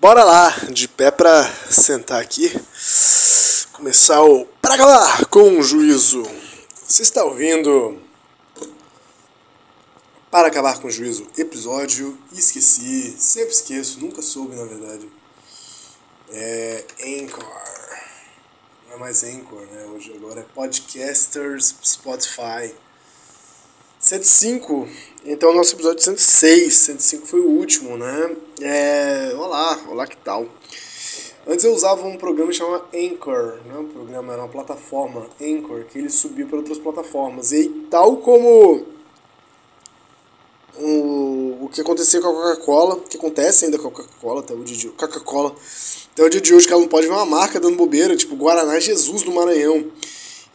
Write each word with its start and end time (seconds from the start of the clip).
Bora 0.00 0.22
lá, 0.22 0.50
de 0.70 0.86
pé 0.86 1.10
pra 1.10 1.44
sentar 1.70 2.20
aqui, 2.20 2.52
começar 3.72 4.22
o 4.22 4.44
Pra 4.60 4.76
Calar 4.76 5.26
com 5.28 5.62
Juízo. 5.62 6.22
Você 6.86 7.02
está 7.02 7.24
ouvindo 7.24 8.02
Para 10.30 10.48
Acabar 10.48 10.78
com 10.78 10.90
Juízo, 10.90 11.26
episódio, 11.38 12.18
esqueci, 12.32 13.14
sempre 13.18 13.50
esqueço, 13.50 14.00
nunca 14.00 14.20
soube 14.20 14.54
na 14.56 14.64
verdade. 14.64 15.10
É 16.30 16.84
Anchor. 17.22 17.44
Não 18.88 18.96
é 18.96 18.98
mais 18.98 19.22
Anchor, 19.24 19.60
né? 19.66 19.84
Hoje 19.86 20.12
agora 20.14 20.40
é 20.40 20.44
Podcasters 20.54 21.76
Spotify. 21.82 22.74
105, 24.04 24.86
então 25.24 25.54
nosso 25.54 25.74
episódio 25.74 26.04
106, 26.04 26.74
105 26.74 27.26
foi 27.26 27.40
o 27.40 27.48
último, 27.48 27.96
né? 27.96 28.36
É, 28.60 29.32
olá, 29.34 29.80
olá 29.88 30.06
que 30.06 30.14
tal? 30.18 30.46
Antes 31.48 31.64
eu 31.64 31.72
usava 31.72 32.06
um 32.06 32.18
programa 32.18 32.52
chamado 32.52 32.84
Anchor, 32.94 33.60
né? 33.64 33.78
Um 33.78 33.88
programa 33.88 34.34
era 34.34 34.42
uma 34.42 34.48
plataforma 34.48 35.26
Anchor 35.40 35.84
que 35.84 35.98
ele 35.98 36.10
subia 36.10 36.44
para 36.44 36.58
outras 36.58 36.76
plataformas 36.76 37.50
e 37.52 37.66
tal 37.90 38.18
como 38.18 38.84
o, 40.76 41.64
o 41.64 41.70
que 41.72 41.80
acontecia 41.80 42.20
com 42.20 42.28
a 42.28 42.32
Coca-Cola, 42.34 43.00
que 43.08 43.16
acontece 43.16 43.64
ainda 43.64 43.78
com 43.78 43.88
a 43.88 43.90
Coca-Cola 43.90 44.40
até 44.40 44.52
o 44.52 44.62
dia 44.62 44.76
de 44.76 44.88
Coca-Cola, 44.90 45.56
até 46.12 46.22
o 46.22 46.28
dia 46.28 46.42
de 46.42 46.54
hoje 46.54 46.66
que 46.66 46.74
ela 46.74 46.82
não 46.82 46.88
pode 46.90 47.06
ver 47.06 47.12
uma 47.14 47.24
marca 47.24 47.58
dando 47.58 47.78
bobeira, 47.78 48.14
tipo 48.14 48.36
Guaraná 48.36 48.78
Jesus 48.78 49.22
do 49.22 49.32
Maranhão 49.32 49.90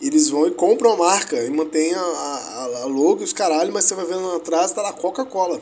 eles 0.02 0.30
vão 0.30 0.47
e 0.47 0.52
compram 0.52 0.94
a 0.94 0.97
marca 0.97 1.36
e 1.44 1.50
mantêm 1.50 1.94
a, 1.94 2.02
a, 2.02 2.81
a 2.83 2.86
logo 2.86 3.22
e 3.22 3.23
os 3.23 3.33
caralho, 3.33 3.73
mas 3.73 3.86
você 3.86 3.95
vai 3.95 4.05
vendo 4.05 4.31
atrás, 4.31 4.72
tá 4.72 4.81
lá 4.81 4.94
Coca-Cola. 4.94 5.61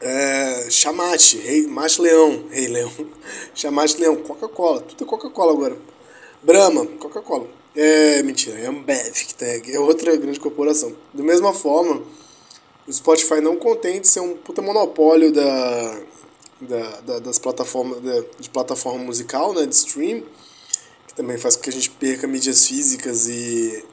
É, 0.00 0.66
chamate, 0.70 1.38
rei, 1.38 1.66
Mate 1.66 2.00
Leão, 2.00 2.44
Rei 2.50 2.66
Leão, 2.66 2.92
Chamate 3.54 3.98
Leão, 4.00 4.16
Coca-Cola, 4.16 4.80
tudo 4.80 5.04
é 5.04 5.06
Coca-Cola 5.06 5.52
agora. 5.52 5.78
Brahma, 6.42 6.86
Coca-Cola. 6.98 7.46
É, 7.74 8.22
mentira, 8.22 8.58
é 8.58 8.66
Ambev, 8.66 9.12
que 9.12 9.34
tá, 9.34 9.46
é 9.46 9.78
outra 9.78 10.14
grande 10.16 10.38
corporação. 10.38 10.94
Da 11.12 11.22
mesma 11.22 11.52
forma, 11.52 12.02
o 12.86 12.92
Spotify 12.92 13.40
não 13.40 13.56
contém 13.56 14.00
de 14.00 14.08
ser 14.08 14.20
um 14.20 14.36
puta 14.36 14.62
monopólio 14.62 15.32
da, 15.32 16.00
da, 16.60 17.00
da 17.00 17.18
das 17.20 17.38
plataformas, 17.38 18.00
de, 18.00 18.24
de 18.40 18.50
plataforma 18.50 19.02
musical, 19.02 19.52
né, 19.54 19.66
de 19.66 19.74
stream, 19.74 20.22
também 21.14 21.38
faz 21.38 21.56
com 21.56 21.62
que 21.62 21.70
a 21.70 21.72
gente 21.72 21.90
perca 21.90 22.26
mídias 22.26 22.66
físicas 22.66 23.28
e, 23.28 23.84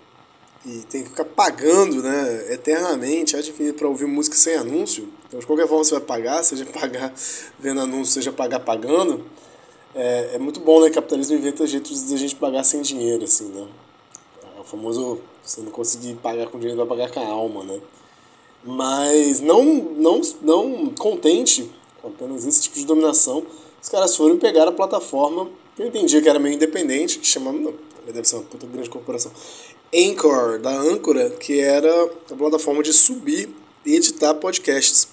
e 0.65 0.79
tem 0.89 1.03
que 1.03 1.09
ficar 1.09 1.25
pagando 1.25 2.01
né, 2.01 2.53
eternamente, 2.53 3.35
é 3.35 3.73
para 3.73 3.87
ouvir 3.87 4.05
música 4.05 4.35
sem 4.35 4.55
anúncio. 4.55 5.07
Então, 5.27 5.39
de 5.39 5.45
qualquer 5.45 5.67
forma, 5.67 5.83
você 5.83 5.93
vai 5.93 6.03
pagar, 6.03 6.43
seja 6.43 6.65
pagar 6.65 7.13
vendo 7.59 7.81
anúncio, 7.81 8.13
seja 8.13 8.31
pagar 8.31 8.59
pagando. 8.61 9.25
É, 9.93 10.31
é 10.35 10.39
muito 10.39 10.59
bom, 10.59 10.81
né? 10.81 10.87
O 10.87 10.93
capitalismo 10.93 11.37
inventa 11.37 11.67
jeitos 11.67 12.07
de 12.07 12.13
a 12.13 12.17
gente 12.17 12.35
pagar 12.35 12.63
sem 12.63 12.81
dinheiro, 12.81 13.25
assim, 13.25 13.49
né? 13.49 13.67
É 14.57 14.61
o 14.61 14.63
famoso, 14.63 15.19
você 15.43 15.61
não 15.61 15.71
conseguir 15.71 16.15
pagar 16.15 16.47
com 16.47 16.57
dinheiro, 16.57 16.77
vai 16.77 16.87
pagar 16.87 17.11
com 17.11 17.19
a 17.19 17.27
alma, 17.27 17.63
né? 17.63 17.79
Mas 18.63 19.41
não, 19.41 19.63
não, 19.65 20.21
não 20.41 20.89
contente 20.91 21.69
com 22.01 22.07
apenas 22.07 22.45
esse 22.45 22.61
tipo 22.61 22.77
de 22.77 22.85
dominação, 22.85 23.45
os 23.81 23.89
caras 23.89 24.15
foram 24.15 24.37
pegar 24.37 24.67
a 24.67 24.71
plataforma 24.71 25.49
eu 25.77 25.87
entendia 25.87 26.21
que 26.21 26.29
era 26.29 26.39
meio 26.39 26.55
independente, 26.55 27.19
que 27.19 27.27
chamava, 27.27 27.57
deve 28.05 28.27
ser 28.27 28.35
uma 28.35 28.43
puta 28.43 28.67
grande 28.67 28.89
corporação, 28.89 29.31
Anchor, 29.93 30.59
da 30.59 30.71
Âncora, 30.71 31.29
que 31.31 31.59
era 31.59 32.03
a 32.03 32.35
plataforma 32.35 32.81
de 32.81 32.93
subir 32.93 33.49
e 33.85 33.95
editar 33.95 34.33
podcasts. 34.35 35.09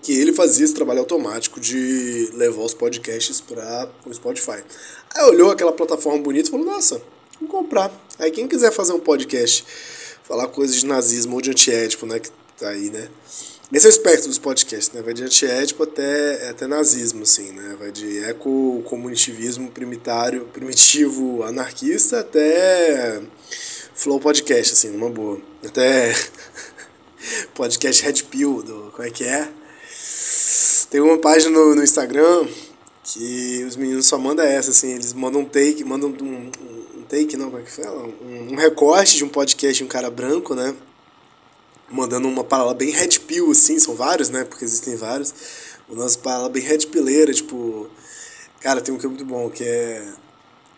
Que 0.00 0.12
ele 0.12 0.32
fazia 0.32 0.64
esse 0.64 0.74
trabalho 0.74 1.00
automático 1.00 1.60
de 1.60 2.30
levar 2.34 2.62
os 2.62 2.72
podcasts 2.72 3.40
para 3.40 3.90
o 4.06 4.14
Spotify. 4.14 4.62
Aí 5.12 5.24
olhou 5.24 5.50
aquela 5.50 5.72
plataforma 5.72 6.22
bonita 6.22 6.48
e 6.48 6.50
falou: 6.52 6.66
Nossa, 6.66 7.02
vou 7.40 7.48
comprar. 7.48 7.92
Aí 8.16 8.30
quem 8.30 8.46
quiser 8.46 8.70
fazer 8.70 8.92
um 8.92 9.00
podcast, 9.00 9.64
falar 10.22 10.46
coisas 10.48 10.76
de 10.76 10.86
nazismo 10.86 11.34
ou 11.34 11.42
de 11.42 11.50
antiético, 11.50 12.06
né? 12.06 12.20
Que 12.20 12.30
tá 12.56 12.68
aí, 12.68 12.90
né? 12.90 13.08
Esse 13.70 13.84
é 13.84 13.90
o 13.90 13.90
espectro 13.90 14.28
dos 14.28 14.38
podcasts, 14.38 14.90
né? 14.94 15.02
Vai 15.02 15.12
de 15.12 15.22
antiético 15.22 15.82
até, 15.82 16.48
até 16.48 16.66
nazismo, 16.66 17.24
assim, 17.24 17.52
né? 17.52 17.76
Vai 17.78 17.92
de 17.92 18.24
eco-comunitivismo 18.24 19.70
primitário, 19.70 20.46
primitivo 20.54 21.42
anarquista 21.42 22.20
até 22.20 23.20
flow 23.94 24.18
podcast, 24.18 24.72
assim, 24.72 24.88
numa 24.88 25.10
boa. 25.10 25.38
Até 25.62 26.14
podcast 27.54 28.02
Red 28.02 28.22
Pill, 28.30 28.62
do, 28.62 28.90
como 28.90 29.06
é 29.06 29.10
que 29.10 29.24
é? 29.24 29.46
Tem 30.88 31.02
uma 31.02 31.18
página 31.18 31.50
no, 31.50 31.74
no 31.74 31.84
Instagram 31.84 32.48
que 33.04 33.64
os 33.68 33.76
meninos 33.76 34.06
só 34.06 34.16
mandam 34.16 34.46
essa, 34.46 34.70
assim, 34.70 34.94
eles 34.94 35.12
mandam 35.12 35.42
um 35.42 35.44
take, 35.44 35.84
mandam 35.84 36.08
um, 36.08 36.50
um 36.96 37.02
take, 37.02 37.36
não, 37.36 37.50
como 37.50 37.58
é 37.60 37.64
que 37.66 37.70
fala? 37.70 38.02
Um, 38.02 38.52
um 38.52 38.56
recorte 38.56 39.18
de 39.18 39.24
um 39.24 39.28
podcast 39.28 39.76
de 39.76 39.84
um 39.84 39.88
cara 39.88 40.10
branco, 40.10 40.54
né? 40.54 40.74
Mandando 41.90 42.28
uma 42.28 42.44
palavra 42.44 42.74
bem 42.74 42.90
red 42.90 43.18
pill, 43.26 43.50
assim, 43.50 43.78
são 43.78 43.94
vários, 43.94 44.28
né? 44.28 44.44
Porque 44.44 44.64
existem 44.64 44.96
vários. 44.96 45.34
Uma 45.88 46.08
palavra 46.22 46.48
bem 46.50 46.62
red 46.62 46.86
pilleira, 46.86 47.32
tipo. 47.32 47.88
Cara, 48.60 48.80
tem 48.80 48.94
um 48.94 48.98
que 48.98 49.06
é 49.06 49.08
muito 49.08 49.24
bom, 49.24 49.48
que 49.50 49.64
é. 49.64 50.06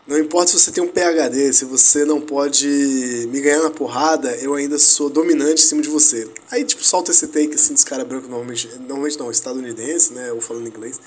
Não 0.06 0.18
importa 0.18 0.50
se 0.50 0.58
você 0.58 0.72
tem 0.72 0.82
um 0.82 0.88
PHD, 0.88 1.52
se 1.52 1.64
você 1.64 2.04
não 2.04 2.20
pode 2.20 2.66
me 3.30 3.40
ganhar 3.40 3.62
na 3.62 3.70
porrada, 3.70 4.34
eu 4.36 4.54
ainda 4.54 4.78
sou 4.78 5.08
dominante 5.08 5.62
em 5.62 5.66
cima 5.66 5.82
de 5.82 5.88
você. 5.88 6.28
Aí, 6.50 6.64
tipo, 6.64 6.82
solta 6.82 7.12
esse 7.12 7.28
take, 7.28 7.54
assim, 7.54 7.74
dos 7.74 7.84
caras 7.84 8.06
brancos, 8.06 8.28
normalmente, 8.28 8.68
normalmente 8.78 9.18
não, 9.18 9.30
estadunidense, 9.30 10.12
né, 10.12 10.32
ou 10.32 10.40
falando 10.40 10.66
inglês. 10.66 10.98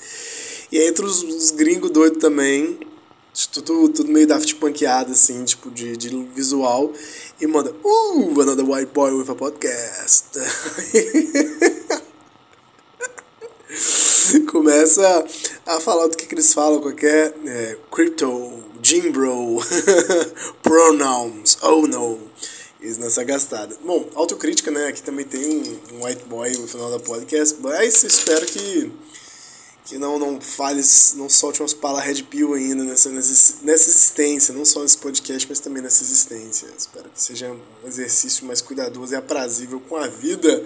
E 0.72 0.78
aí, 0.78 0.86
entre 0.86 1.04
os, 1.04 1.22
os 1.22 1.50
gringos 1.50 1.90
doidos 1.90 2.18
também, 2.18 2.78
tudo, 3.50 3.88
tudo 3.88 4.12
meio 4.12 4.26
Daft 4.26 4.54
Punkeado, 4.56 5.12
assim, 5.12 5.42
tipo, 5.44 5.70
de, 5.70 5.96
de 5.96 6.08
visual. 6.34 6.92
E 7.40 7.46
manda, 7.46 7.74
uh, 7.82 8.40
another 8.40 8.64
white 8.64 8.92
boy 8.92 9.12
with 9.12 9.30
a 9.30 9.34
podcast. 9.34 10.38
Começa 14.50 15.26
a 15.66 15.80
falar 15.80 16.06
do 16.06 16.16
que, 16.16 16.26
que 16.26 16.34
eles 16.34 16.54
falam, 16.54 16.80
qualquer 16.80 17.34
é, 17.44 17.76
crypto, 17.90 18.62
Jimbro, 18.80 19.58
pronouns, 20.62 21.58
oh 21.62 21.86
no. 21.86 22.20
Isso 22.80 23.00
nessa 23.00 23.24
gastada. 23.24 23.76
Bom, 23.82 24.08
autocrítica, 24.14 24.70
né? 24.70 24.88
Aqui 24.88 25.02
também 25.02 25.24
tem 25.24 25.44
um, 25.44 25.96
um 25.96 26.04
white 26.04 26.24
boy 26.26 26.52
no 26.58 26.68
final 26.68 26.90
da 26.90 27.00
podcast, 27.00 27.56
mas 27.60 28.04
espero 28.04 28.44
que 28.44 28.92
que 29.84 29.98
não 29.98 30.18
não 30.18 30.40
fale, 30.40 30.82
não 31.16 31.28
solte 31.28 31.60
umas 31.60 31.74
palavras 31.74 32.16
red 32.16 32.22
pill 32.22 32.54
ainda 32.54 32.82
nessa, 32.84 33.10
nessa, 33.10 33.56
nessa 33.62 33.90
existência, 33.90 34.54
não 34.54 34.64
só 34.64 34.80
nesse 34.80 34.96
podcast, 34.96 35.46
mas 35.46 35.60
também 35.60 35.82
nessa 35.82 36.02
existência. 36.02 36.68
Espero 36.76 37.10
que 37.10 37.22
seja 37.22 37.50
um 37.50 37.86
exercício 37.86 38.46
mais 38.46 38.62
cuidadoso 38.62 39.12
e 39.12 39.16
aprazível 39.16 39.78
com 39.80 39.96
a 39.96 40.06
vida 40.06 40.64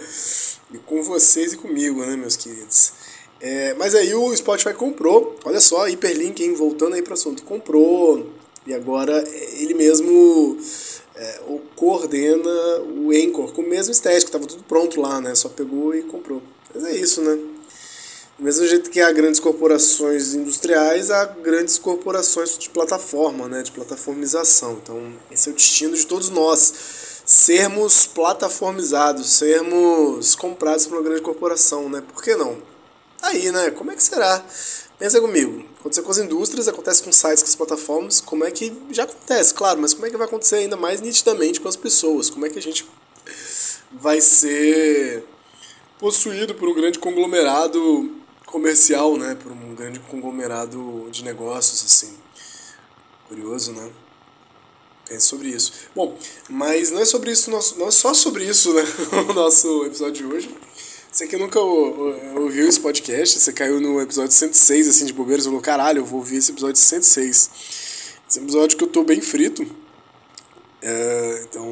e 0.72 0.78
com 0.78 1.02
vocês 1.02 1.52
e 1.52 1.56
comigo, 1.56 2.00
né, 2.06 2.16
meus 2.16 2.36
queridos. 2.36 2.92
É, 3.40 3.74
mas 3.74 3.94
aí 3.94 4.14
o 4.14 4.34
Spotify 4.36 4.72
comprou, 4.72 5.36
olha 5.44 5.60
só, 5.60 5.88
hiperlink, 5.88 6.42
hein, 6.42 6.54
voltando 6.54 6.94
aí 6.94 7.02
para 7.02 7.12
o 7.12 7.14
assunto, 7.14 7.42
comprou 7.42 8.30
e 8.66 8.74
agora 8.74 9.24
ele 9.54 9.74
mesmo 9.74 10.58
é, 11.16 11.40
coordena 11.74 12.80
o 12.80 13.10
Anchor 13.10 13.52
com 13.52 13.62
o 13.62 13.68
mesmo 13.68 13.90
estético, 13.90 14.28
estava 14.28 14.46
tudo 14.46 14.62
pronto 14.62 15.00
lá, 15.00 15.20
né, 15.20 15.34
só 15.34 15.48
pegou 15.48 15.92
e 15.92 16.02
comprou. 16.02 16.40
Mas 16.72 16.84
é 16.84 16.96
isso, 16.96 17.20
né. 17.22 17.57
Do 18.38 18.44
mesmo 18.44 18.64
jeito 18.68 18.88
que 18.88 19.00
há 19.00 19.10
grandes 19.10 19.40
corporações 19.40 20.32
industriais, 20.32 21.10
há 21.10 21.24
grandes 21.24 21.76
corporações 21.76 22.56
de 22.56 22.70
plataforma, 22.70 23.48
né, 23.48 23.64
de 23.64 23.72
plataformização. 23.72 24.78
Então, 24.80 25.12
esse 25.28 25.48
é 25.48 25.52
o 25.52 25.56
destino 25.56 25.96
de 25.96 26.06
todos 26.06 26.30
nós, 26.30 26.72
sermos 27.26 28.06
plataformizados, 28.06 29.28
sermos 29.28 30.36
comprados 30.36 30.86
por 30.86 30.98
uma 30.98 31.02
grande 31.02 31.20
corporação, 31.20 31.88
né? 31.88 32.00
Por 32.00 32.22
que 32.22 32.36
não? 32.36 32.62
Aí, 33.20 33.50
né? 33.50 33.72
Como 33.72 33.90
é 33.90 33.96
que 33.96 34.02
será? 34.04 34.44
Pensa 35.00 35.20
comigo. 35.20 35.64
Acontece 35.80 36.02
com 36.02 36.10
as 36.12 36.18
indústrias, 36.18 36.68
acontece 36.68 37.02
com 37.02 37.10
sites, 37.10 37.42
com 37.42 37.48
as 37.48 37.56
plataformas, 37.56 38.20
como 38.20 38.44
é 38.44 38.52
que 38.52 38.72
já 38.92 39.02
acontece, 39.02 39.52
claro, 39.52 39.80
mas 39.80 39.92
como 39.92 40.06
é 40.06 40.10
que 40.10 40.16
vai 40.16 40.28
acontecer 40.28 40.56
ainda 40.56 40.76
mais 40.76 41.00
nitidamente 41.00 41.60
com 41.60 41.66
as 41.66 41.76
pessoas? 41.76 42.30
Como 42.30 42.46
é 42.46 42.50
que 42.50 42.58
a 42.60 42.62
gente 42.62 42.88
vai 43.90 44.20
ser 44.20 45.24
possuído 45.98 46.54
por 46.54 46.68
um 46.68 46.74
grande 46.74 47.00
conglomerado 47.00 48.17
comercial, 48.48 49.16
né? 49.16 49.34
Por 49.34 49.52
um 49.52 49.74
grande 49.74 50.00
conglomerado 50.00 51.08
de 51.10 51.22
negócios, 51.22 51.84
assim. 51.84 52.16
Curioso, 53.28 53.72
né? 53.72 53.90
Pense 55.06 55.26
sobre 55.26 55.48
isso. 55.48 55.72
Bom, 55.94 56.18
mas 56.48 56.90
não 56.90 57.00
é 57.00 57.04
sobre 57.04 57.30
isso, 57.30 57.50
nosso, 57.50 57.78
não 57.78 57.88
é 57.88 57.90
só 57.90 58.12
sobre 58.12 58.44
isso, 58.44 58.72
né? 58.74 58.82
o 59.28 59.32
nosso 59.32 59.84
episódio 59.84 60.28
de 60.28 60.34
hoje. 60.34 60.56
Você 61.10 61.26
que 61.26 61.36
nunca 61.36 61.58
ouviu 61.58 62.68
esse 62.68 62.80
podcast, 62.80 63.38
você 63.38 63.52
caiu 63.52 63.80
no 63.80 64.00
episódio 64.00 64.32
106, 64.32 64.88
assim, 64.88 65.06
de 65.06 65.12
bobeiras, 65.12 65.46
falou, 65.46 65.60
caralho, 65.60 66.00
eu 66.00 66.04
vou 66.04 66.20
ouvir 66.20 66.36
esse 66.36 66.52
episódio 66.52 66.76
106. 66.76 67.50
Esse 68.28 68.38
episódio 68.38 68.76
que 68.76 68.84
eu 68.84 68.88
tô 68.88 69.02
bem 69.02 69.20
frito. 69.20 69.66
É, 70.82 71.44
então, 71.48 71.66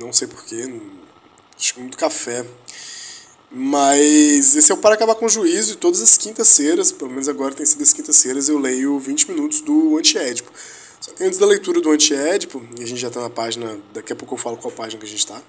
não 0.00 0.12
sei 0.12 0.28
porquê, 0.28 0.72
acho 1.58 1.74
que 1.74 1.80
muito 1.80 1.98
café. 1.98 2.46
Mas 3.50 4.56
esse 4.56 4.72
é 4.72 4.74
o 4.74 4.78
Para 4.78 4.94
Acabar 4.94 5.14
com 5.14 5.26
o 5.26 5.28
Juízo 5.28 5.74
e 5.74 5.76
todas 5.76 6.02
as 6.02 6.18
quintas-feiras, 6.18 6.90
pelo 6.90 7.10
menos 7.10 7.28
agora 7.28 7.54
tem 7.54 7.64
sido 7.64 7.82
as 7.82 7.92
quintas-feiras, 7.92 8.48
eu 8.48 8.58
leio 8.58 8.98
20 8.98 9.30
minutos 9.30 9.60
do 9.60 9.96
Antiédipo. 9.96 10.50
Só 11.00 11.12
que 11.12 11.22
antes 11.22 11.38
da 11.38 11.46
leitura 11.46 11.80
do 11.80 11.90
Antiédipo, 11.90 12.62
e 12.78 12.82
a 12.82 12.86
gente 12.86 13.00
já 13.00 13.08
está 13.08 13.20
na 13.20 13.30
página, 13.30 13.78
daqui 13.94 14.12
a 14.12 14.16
pouco 14.16 14.34
eu 14.34 14.38
falo 14.38 14.56
qual 14.56 14.72
página 14.72 14.98
que 14.98 15.06
a 15.06 15.08
gente 15.08 15.20
está, 15.20 15.40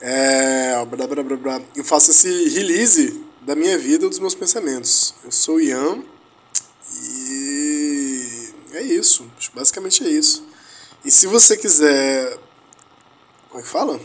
é, 0.00 0.84
blá, 0.86 1.06
blá, 1.06 1.22
blá, 1.22 1.36
blá, 1.36 1.62
eu 1.76 1.84
faço 1.84 2.10
esse 2.10 2.48
release 2.48 3.22
da 3.42 3.54
minha 3.54 3.76
vida 3.76 4.08
dos 4.08 4.18
meus 4.18 4.34
pensamentos. 4.34 5.14
Eu 5.22 5.30
sou 5.30 5.60
Ian 5.60 6.02
e 7.02 8.48
é 8.72 8.82
isso, 8.82 9.30
basicamente 9.54 10.02
é 10.04 10.08
isso. 10.08 10.44
E 11.04 11.10
se 11.10 11.26
você 11.26 11.56
quiser. 11.56 12.38
Como 13.48 13.60
é 13.60 13.62
que 13.62 13.68
fala? 13.68 14.00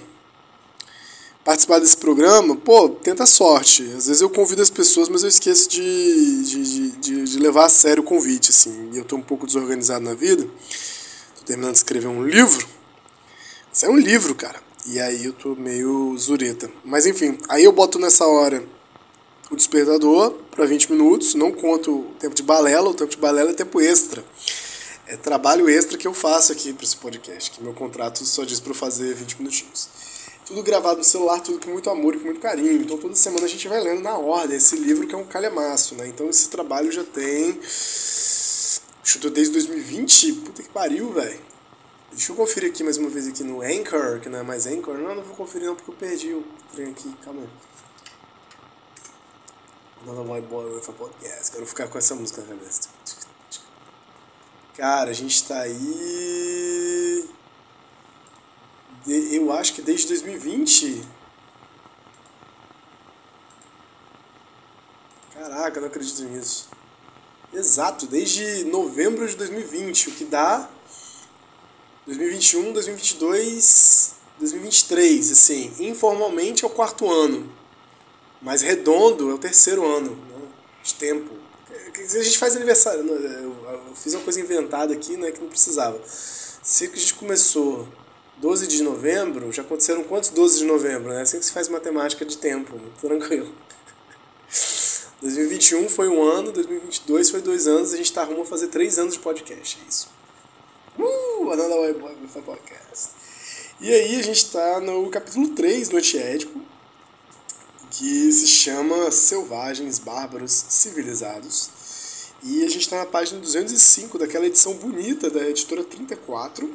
Participar 1.46 1.78
desse 1.78 1.96
programa, 1.96 2.56
pô, 2.56 2.90
tenta 2.90 3.24
sorte. 3.28 3.84
Às 3.96 4.08
vezes 4.08 4.20
eu 4.20 4.30
convido 4.32 4.64
as 4.64 4.72
pessoas, 4.72 5.08
mas 5.08 5.22
eu 5.22 5.30
esqueço 5.30 5.70
de, 5.70 6.44
de, 6.44 6.92
de, 6.98 7.24
de 7.24 7.40
levar 7.40 7.66
a 7.66 7.70
sério 7.70 8.02
o 8.02 8.06
convite, 8.06 8.50
assim. 8.50 8.90
E 8.92 8.98
eu 8.98 9.06
tô 9.06 9.16
um 9.16 9.22
pouco 9.22 9.46
desorganizado 9.46 10.04
na 10.04 10.16
vida. 10.16 10.44
Tô 10.44 11.46
terminando 11.46 11.74
de 11.74 11.78
escrever 11.78 12.08
um 12.08 12.26
livro. 12.26 12.68
Isso 13.72 13.86
é 13.86 13.90
um 13.90 13.96
livro, 13.96 14.34
cara. 14.34 14.60
E 14.88 15.00
aí 15.00 15.26
eu 15.26 15.34
tô 15.34 15.56
meio 15.56 16.18
zureta. 16.18 16.70
Mas 16.84 17.06
enfim, 17.06 17.38
aí 17.48 17.64
eu 17.64 17.72
boto 17.72 18.00
nessa 18.00 18.26
hora 18.26 18.64
o 19.52 19.56
despertador 19.56 20.32
para 20.50 20.66
20 20.66 20.92
minutos, 20.92 21.36
não 21.36 21.52
conto 21.52 22.00
o 22.00 22.04
tempo 22.18 22.34
de 22.34 22.42
balela, 22.42 22.90
o 22.90 22.94
tempo 22.96 23.12
de 23.12 23.18
balela 23.18 23.52
é 23.52 23.54
tempo 23.54 23.80
extra. 23.80 24.26
É 25.06 25.16
trabalho 25.16 25.70
extra 25.70 25.96
que 25.96 26.08
eu 26.08 26.14
faço 26.16 26.52
aqui 26.52 26.74
para 26.74 26.84
esse 26.84 26.98
podcast, 26.98 27.52
que 27.52 27.62
meu 27.62 27.76
contrato 27.76 28.26
só 28.26 28.44
diz 28.44 28.60
para 28.60 28.72
eu 28.72 28.76
fazer 28.76 29.14
20 29.14 29.38
minutinhos 29.38 30.15
tudo 30.46 30.62
gravado 30.62 31.00
no 31.00 31.04
celular, 31.04 31.40
tudo 31.42 31.60
com 31.60 31.72
muito 31.72 31.90
amor 31.90 32.16
e 32.16 32.20
com 32.20 32.26
muito 32.26 32.40
carinho. 32.40 32.82
Então 32.84 32.98
toda 32.98 33.16
semana 33.16 33.46
a 33.46 33.50
gente 33.50 33.68
vai 33.68 33.82
lendo 33.82 34.02
na 34.02 34.18
ordem 34.18 34.58
esse 34.58 34.76
livro 34.76 35.08
que 35.08 35.16
é 35.16 35.18
um 35.18 35.26
calhamaço, 35.26 35.96
né? 35.96 36.08
Então 36.08 36.30
esse 36.30 36.50
trabalho 36.50 36.92
já 36.92 37.04
tem. 37.04 37.60
Chutou 39.04 39.32
desde 39.32 39.54
2020? 39.54 40.34
Puta 40.34 40.64
que 40.64 40.70
pariu, 40.70 41.12
velho. 41.12 41.40
Deixa 42.12 42.32
eu 42.32 42.36
conferir 42.36 42.70
aqui 42.70 42.84
mais 42.84 42.98
uma 42.98 43.10
vez 43.10 43.28
aqui 43.28 43.44
no 43.44 43.62
Anchor, 43.62 44.20
que 44.22 44.30
não 44.30 44.40
é 44.40 44.44
mais 44.44 44.66
Anchor. 44.68 44.98
Não, 44.98 45.16
não 45.16 45.24
vou 45.24 45.36
conferir 45.36 45.68
não 45.68 45.76
porque 45.76 45.92
eu 45.92 45.96
perdi 45.96 46.34
o 46.34 46.44
trem 46.72 46.92
aqui. 46.92 47.14
Calma 47.24 47.42
aí. 47.42 47.50
Another 50.04 50.32
White 50.32 50.48
Boy 50.48 50.66
with 50.76 50.84
a 50.88 50.94
Podcast. 50.94 51.52
Quero 51.52 51.66
ficar 51.66 51.88
com 51.88 51.98
essa 51.98 52.14
música 52.16 52.42
na 52.42 52.48
cabeça. 52.48 52.90
Cara, 54.78 55.10
a 55.10 55.14
gente 55.14 55.48
tá 55.48 55.62
aí 55.62 57.26
eu 59.08 59.52
acho 59.52 59.74
que 59.74 59.82
desde 59.82 60.08
2020. 60.08 61.04
Caraca, 65.34 65.80
não 65.80 65.88
acredito 65.88 66.24
nisso. 66.24 66.70
Exato, 67.54 68.08
desde 68.08 68.66
novembro 68.66 69.28
de 69.28 69.36
2020, 69.36 70.10
o 70.10 70.12
que 70.12 70.26
dá 70.26 70.70
2021, 72.06 72.74
2022, 72.74 74.16
2023, 74.40 75.32
assim, 75.32 75.74
informalmente 75.80 76.64
é 76.64 76.68
o 76.68 76.70
quarto 76.70 77.10
ano, 77.10 77.50
mas 78.42 78.62
redondo 78.62 79.32
é 79.32 79.34
o 79.34 79.38
terceiro 79.38 79.86
ano 79.86 80.12
né, 80.12 80.48
de 80.84 80.94
tempo. 80.96 81.34
A 81.98 82.22
gente 82.22 82.38
faz 82.38 82.56
aniversário, 82.56 83.04
né, 83.04 83.44
eu 83.44 83.96
fiz 83.96 84.14
uma 84.14 84.24
coisa 84.24 84.42
inventada 84.42 84.94
aqui, 84.94 85.16
né, 85.16 85.32
que 85.32 85.40
não 85.40 85.48
precisava. 85.48 86.00
Se 86.06 86.86
a 86.86 86.96
gente 86.96 87.14
começou 87.14 87.88
12 88.38 88.68
de 88.68 88.84
novembro, 88.84 89.52
já 89.52 89.62
aconteceram 89.62 90.04
quantos 90.04 90.30
12 90.30 90.60
de 90.60 90.66
novembro, 90.66 91.14
né? 91.14 91.22
Assim 91.22 91.40
que 91.40 91.46
se 91.46 91.52
faz 91.52 91.70
matemática 91.70 92.26
de 92.26 92.38
tempo, 92.38 92.80
tranquilo. 93.00 93.54
2021 95.22 95.88
foi 95.90 96.10
um 96.10 96.22
ano, 96.22 96.52
2022 96.52 97.30
foi 97.30 97.42
dois 97.42 97.68
anos, 97.68 97.94
a 97.94 97.98
gente 97.98 98.12
tá 98.12 98.24
rumo 98.24 98.42
a 98.42 98.46
fazer 98.46 98.68
três 98.68 99.00
anos 99.00 99.14
de 99.14 99.20
podcast, 99.20 99.80
é 99.84 99.90
isso. 99.90 100.10
Uh, 100.98 101.52
Another 101.52 101.78
Way 101.78 101.94
Boy 101.94 102.16
with 102.22 102.38
a 102.38 102.42
Podcast. 102.42 103.10
E 103.82 103.94
aí 103.94 104.18
a 104.18 104.24
gente 104.24 104.52
tá 104.52 104.80
no 104.80 105.10
capítulo 105.10 105.50
3 105.50 105.90
do 105.90 105.98
Antiédipo, 105.98 106.62
que 107.92 108.32
se 108.32 108.48
chama 108.48 109.12
Selvagens, 109.12 110.00
Bárbaros, 110.00 110.52
Civilizados. 110.52 111.70
E 112.44 112.64
a 112.64 112.70
gente 112.70 112.82
está 112.82 113.00
na 113.00 113.06
página 113.06 113.40
205 113.40 114.18
daquela 114.18 114.46
edição 114.46 114.76
bonita 114.76 115.30
da 115.30 115.50
editora 115.50 115.84
34, 115.84 116.70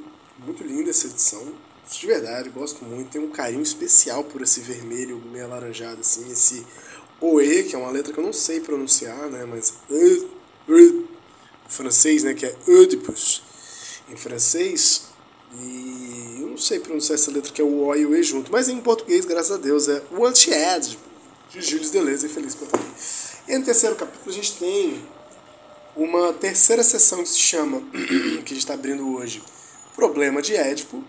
muito 0.45 0.65
linda 0.65 0.91
essa 0.91 1.07
edição. 1.07 1.53
De 1.91 2.07
verdade, 2.07 2.49
gosto 2.51 2.85
muito. 2.85 3.11
Tenho 3.11 3.27
um 3.27 3.31
carinho 3.31 3.63
especial 3.63 4.25
por 4.25 4.43
esse 4.43 4.61
vermelho 4.61 5.21
meio 5.33 5.45
alaranjado, 5.45 6.01
assim. 6.01 6.31
Esse 6.31 6.65
OE, 7.21 7.65
que 7.65 7.75
é 7.75 7.79
uma 7.79 7.91
letra 7.91 8.13
que 8.13 8.19
eu 8.19 8.25
não 8.25 8.33
sei 8.33 8.61
pronunciar, 8.61 9.29
né? 9.29 9.45
Mas. 9.45 9.75
Francês, 11.69 12.23
né? 12.23 12.35
Que 12.35 12.47
é 12.47 12.57
Oedipus. 12.67 13.43
Em 14.09 14.17
francês. 14.17 15.09
E 15.61 16.39
eu 16.41 16.47
não 16.47 16.59
sei 16.59 16.79
pronunciar 16.79 17.19
essa 17.19 17.31
letra 17.31 17.53
que 17.53 17.61
é 17.61 17.65
o 17.65 17.87
O 17.87 17.97
e 17.97 18.07
o 18.07 18.15
E 18.15 18.23
junto. 18.23 18.53
Mas 18.53 18.69
em 18.69 18.81
português, 18.81 19.25
graças 19.25 19.51
a 19.51 19.57
Deus, 19.57 19.89
é 19.89 20.03
o 20.13 20.25
Antied 20.25 20.97
de 21.51 21.61
Gilles 21.61 21.91
Deleuze 21.91 22.27
e 22.27 22.29
Feliz 22.29 22.55
Pantani. 22.55 22.85
E 23.49 23.59
no 23.59 23.65
terceiro 23.65 23.97
capítulo 23.97 24.31
a 24.31 24.33
gente 24.33 24.57
tem 24.57 25.03
uma 25.97 26.33
terceira 26.33 26.85
sessão 26.85 27.23
que 27.23 27.29
se 27.29 27.39
chama, 27.39 27.81
que 27.91 27.97
a 27.97 28.55
gente 28.55 28.59
está 28.59 28.75
abrindo 28.75 29.13
hoje, 29.13 29.43
problema 29.95 30.41
de 30.41 30.57
Édipo 30.57 31.05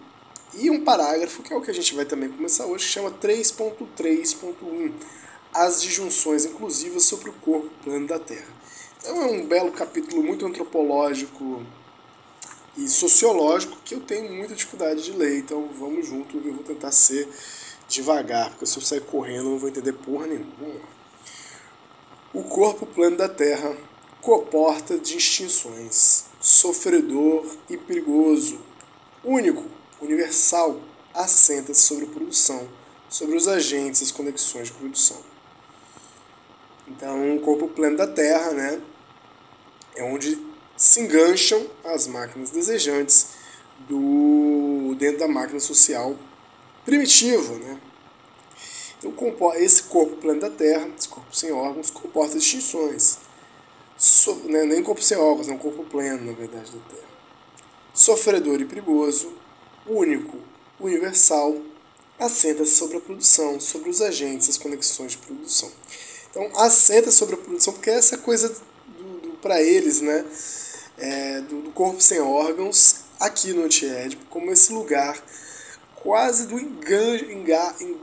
e 0.53 0.69
um 0.69 0.83
parágrafo, 0.83 1.41
que 1.41 1.53
é 1.53 1.55
o 1.55 1.61
que 1.61 1.71
a 1.71 1.73
gente 1.73 1.95
vai 1.95 2.05
também 2.05 2.29
começar 2.29 2.65
hoje, 2.65 2.85
que 2.85 2.91
chama 2.91 3.11
3.3.1, 3.11 4.91
as 5.53 5.81
disjunções 5.81 6.45
inclusivas 6.45 7.03
sobre 7.03 7.29
o 7.29 7.33
corpo 7.33 7.69
plano 7.83 8.07
da 8.07 8.19
Terra. 8.19 8.53
Então 8.99 9.21
é 9.21 9.25
um 9.27 9.45
belo 9.45 9.71
capítulo 9.71 10.21
muito 10.21 10.45
antropológico 10.45 11.65
e 12.77 12.87
sociológico 12.87 13.77
que 13.83 13.95
eu 13.95 14.01
tenho 14.01 14.31
muita 14.31 14.53
dificuldade 14.53 15.03
de 15.03 15.11
ler, 15.11 15.39
então 15.39 15.69
vamos 15.77 16.07
junto, 16.07 16.37
eu 16.37 16.53
vou 16.53 16.63
tentar 16.63 16.91
ser 16.91 17.27
devagar, 17.87 18.49
porque 18.49 18.65
se 18.65 18.77
eu 18.77 18.81
sair 18.81 19.01
correndo 19.01 19.45
eu 19.47 19.51
não 19.51 19.59
vou 19.59 19.69
entender 19.69 19.93
porra 19.93 20.27
nenhuma. 20.27 20.91
O 22.33 22.43
corpo 22.43 22.85
plano 22.85 23.17
da 23.17 23.27
Terra 23.27 23.75
comporta 24.21 24.97
distinções, 24.97 26.25
sofredor 26.39 27.45
e 27.69 27.75
perigoso, 27.75 28.59
único, 29.23 29.63
universal, 30.01 30.81
assenta-se 31.13 31.81
sobre 31.81 32.05
a 32.05 32.09
produção, 32.09 32.67
sobre 33.09 33.35
os 33.35 33.47
agentes, 33.47 34.01
as 34.01 34.11
conexões 34.11 34.67
de 34.67 34.73
produção. 34.73 35.17
Então, 36.87 37.35
o 37.35 37.41
corpo 37.41 37.67
pleno 37.67 37.97
da 37.97 38.07
Terra, 38.07 38.51
né, 38.51 38.81
é 39.95 40.03
onde 40.03 40.39
se 40.75 41.01
engancham 41.01 41.69
as 41.83 42.07
máquinas 42.07 42.49
desejantes 42.49 43.29
do 43.87 44.95
dentro 44.97 45.19
da 45.19 45.27
máquina 45.27 45.59
social 45.59 46.15
primitiva, 46.85 47.53
né? 47.55 47.79
Então, 48.97 49.13
esse 49.55 49.83
corpo 49.83 50.15
pleno 50.17 50.41
da 50.41 50.49
Terra, 50.49 50.87
esse 50.97 51.07
corpo 51.07 51.35
sem 51.35 51.51
órgãos, 51.51 51.89
comporta 51.89 52.37
distinções. 52.37 53.19
So, 53.97 54.35
né, 54.45 54.63
nem 54.63 54.83
corpo 54.83 55.01
sem 55.01 55.17
órgãos, 55.17 55.47
é 55.47 55.53
um 55.53 55.57
corpo 55.57 55.83
pleno, 55.83 56.25
na 56.25 56.33
verdade, 56.33 56.71
da 56.71 56.79
Terra 56.89 57.10
sofredor 57.93 58.61
e 58.61 58.65
perigoso, 58.65 59.33
único, 59.85 60.37
universal, 60.79 61.55
assenta-se 62.19 62.71
sobre 62.71 62.97
a 62.97 63.01
produção, 63.01 63.59
sobre 63.59 63.89
os 63.89 64.01
agentes, 64.01 64.49
as 64.49 64.57
conexões 64.57 65.13
de 65.13 65.17
produção. 65.17 65.71
Então, 66.29 66.49
assenta 66.55 67.11
sobre 67.11 67.35
a 67.35 67.37
produção, 67.37 67.73
porque 67.73 67.89
essa 67.89 68.17
coisa 68.17 68.49
do, 68.87 69.03
do 69.19 69.29
para 69.41 69.61
eles, 69.61 70.01
né, 70.01 70.25
é, 70.97 71.41
do, 71.41 71.61
do, 71.63 71.71
corpo 71.71 72.01
sem 72.01 72.19
órgãos, 72.19 72.97
aqui 73.19 73.53
no 73.53 73.63
Antiédipo, 73.63 74.25
como 74.29 74.51
esse 74.51 74.71
lugar 74.71 75.21
quase 75.95 76.47
do 76.47 76.59
engan, 76.59 77.17
enga, 77.17 77.75
en, 77.81 77.97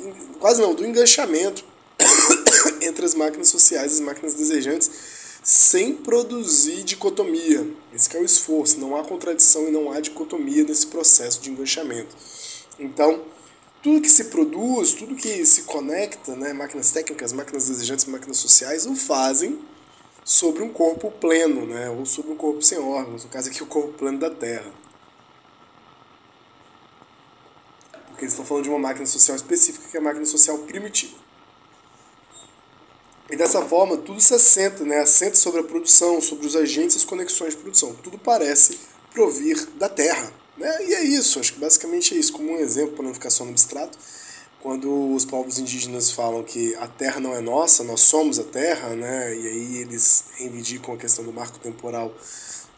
en, 0.00 0.14
quase 0.40 0.60
não, 0.60 0.74
do 0.74 0.84
enganchamento 0.84 1.64
entre 2.80 3.04
as 3.04 3.14
máquinas 3.14 3.48
sociais 3.48 3.92
e 3.92 3.94
as 3.96 4.00
máquinas 4.00 4.34
desejantes, 4.34 4.90
sem 5.42 5.94
produzir 5.96 6.84
dicotomia. 6.84 7.68
Esse 7.92 8.16
é 8.16 8.20
o 8.20 8.24
esforço, 8.24 8.78
não 8.78 8.96
há 8.96 9.04
contradição 9.04 9.66
e 9.66 9.72
não 9.72 9.90
há 9.90 9.98
dicotomia 9.98 10.62
nesse 10.62 10.86
processo 10.86 11.40
de 11.40 11.50
enganchamento. 11.50 12.14
Então, 12.78 13.24
tudo 13.82 14.00
que 14.00 14.08
se 14.08 14.26
produz, 14.26 14.92
tudo 14.92 15.16
que 15.16 15.44
se 15.44 15.62
conecta, 15.64 16.36
né, 16.36 16.52
máquinas 16.52 16.92
técnicas, 16.92 17.32
máquinas 17.32 17.66
desejantes, 17.66 18.04
máquinas 18.04 18.36
sociais, 18.36 18.86
o 18.86 18.94
fazem 18.94 19.58
sobre 20.24 20.62
um 20.62 20.68
corpo 20.68 21.10
pleno, 21.10 21.66
né, 21.66 21.90
ou 21.90 22.06
sobre 22.06 22.30
um 22.30 22.36
corpo 22.36 22.62
sem 22.62 22.78
órgãos, 22.78 23.24
no 23.24 23.30
caso 23.30 23.48
aqui 23.48 23.60
o 23.60 23.66
corpo 23.66 23.92
pleno 23.94 24.20
da 24.20 24.30
Terra. 24.30 24.72
Porque 28.06 28.24
eles 28.24 28.32
estão 28.32 28.44
falando 28.44 28.64
de 28.64 28.70
uma 28.70 28.78
máquina 28.78 29.06
social 29.06 29.36
específica, 29.36 29.88
que 29.90 29.96
é 29.96 30.00
a 30.00 30.02
máquina 30.02 30.24
social 30.24 30.58
primitiva. 30.58 31.21
E 33.32 33.36
dessa 33.36 33.62
forma, 33.62 33.96
tudo 33.96 34.20
se 34.20 34.34
assenta, 34.34 34.84
né, 34.84 35.00
assenta 35.00 35.36
sobre 35.36 35.60
a 35.60 35.64
produção, 35.64 36.20
sobre 36.20 36.46
os 36.46 36.54
agentes 36.54 36.98
as 36.98 37.04
conexões 37.04 37.54
de 37.54 37.62
produção. 37.62 37.94
Tudo 37.94 38.18
parece 38.18 38.78
provir 39.10 39.56
da 39.78 39.88
Terra. 39.88 40.30
Né? 40.54 40.86
E 40.86 40.94
é 40.94 41.02
isso, 41.02 41.40
acho 41.40 41.54
que 41.54 41.58
basicamente 41.58 42.14
é 42.14 42.18
isso. 42.18 42.30
Como 42.30 42.52
um 42.52 42.58
exemplo, 42.58 42.94
para 42.94 43.06
não 43.06 43.14
ficar 43.14 43.30
só 43.30 43.42
no 43.42 43.50
abstrato, 43.50 43.98
quando 44.60 45.14
os 45.14 45.24
povos 45.24 45.58
indígenas 45.58 46.10
falam 46.10 46.42
que 46.44 46.74
a 46.74 46.86
terra 46.86 47.20
não 47.20 47.34
é 47.34 47.40
nossa, 47.40 47.82
nós 47.82 48.02
somos 48.02 48.38
a 48.38 48.44
terra, 48.44 48.90
né? 48.90 49.34
e 49.34 49.48
aí 49.48 49.76
eles 49.78 50.24
reivindicam 50.36 50.94
a 50.94 50.98
questão 50.98 51.24
do 51.24 51.32
marco 51.32 51.58
temporal 51.58 52.14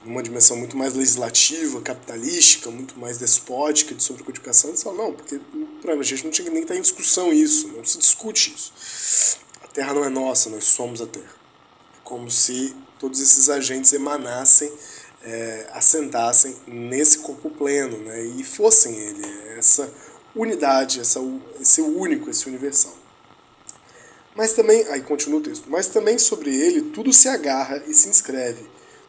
numa 0.04 0.22
dimensão 0.22 0.56
muito 0.56 0.76
mais 0.76 0.94
legislativa, 0.94 1.80
capitalística, 1.80 2.70
muito 2.70 2.96
mais 2.96 3.18
despótica 3.18 3.92
de 3.92 4.02
sobrecodificação, 4.02 4.70
eles 4.70 4.82
falam, 4.82 5.06
não, 5.06 5.12
porque 5.14 5.40
para 5.82 5.94
a 5.94 6.02
gente 6.02 6.24
não 6.24 6.30
tinha 6.30 6.48
nem 6.48 6.62
estar 6.62 6.76
em 6.76 6.80
discussão 6.80 7.32
isso, 7.32 7.68
não 7.68 7.84
se 7.84 7.98
discute 7.98 8.54
isso. 8.54 9.43
Terra 9.74 9.92
não 9.92 10.04
é 10.04 10.08
nossa, 10.08 10.48
nós 10.48 10.64
somos 10.64 11.02
a 11.02 11.06
terra. 11.06 11.34
É 11.96 12.00
como 12.04 12.30
se 12.30 12.74
todos 12.98 13.20
esses 13.20 13.50
agentes 13.50 13.92
emanassem 13.92 14.72
é, 15.24 15.68
assentassem 15.72 16.54
nesse 16.66 17.18
corpo 17.18 17.50
pleno 17.50 17.98
né, 17.98 18.24
e 18.24 18.44
fossem 18.44 18.94
ele, 18.94 19.26
essa 19.58 19.92
unidade, 20.34 21.00
essa, 21.00 21.20
esse 21.60 21.80
único, 21.80 22.30
esse 22.30 22.46
universal. 22.46 22.94
Mas 24.36 24.52
também, 24.52 24.86
aí 24.88 25.02
continua 25.02 25.40
o 25.40 25.42
texto, 25.42 25.68
mas 25.68 25.88
também 25.88 26.18
sobre 26.18 26.54
ele 26.54 26.90
tudo 26.92 27.12
se 27.12 27.28
agarra 27.28 27.82
e 27.88 27.94
se 27.94 28.08
inscreve, 28.08 28.64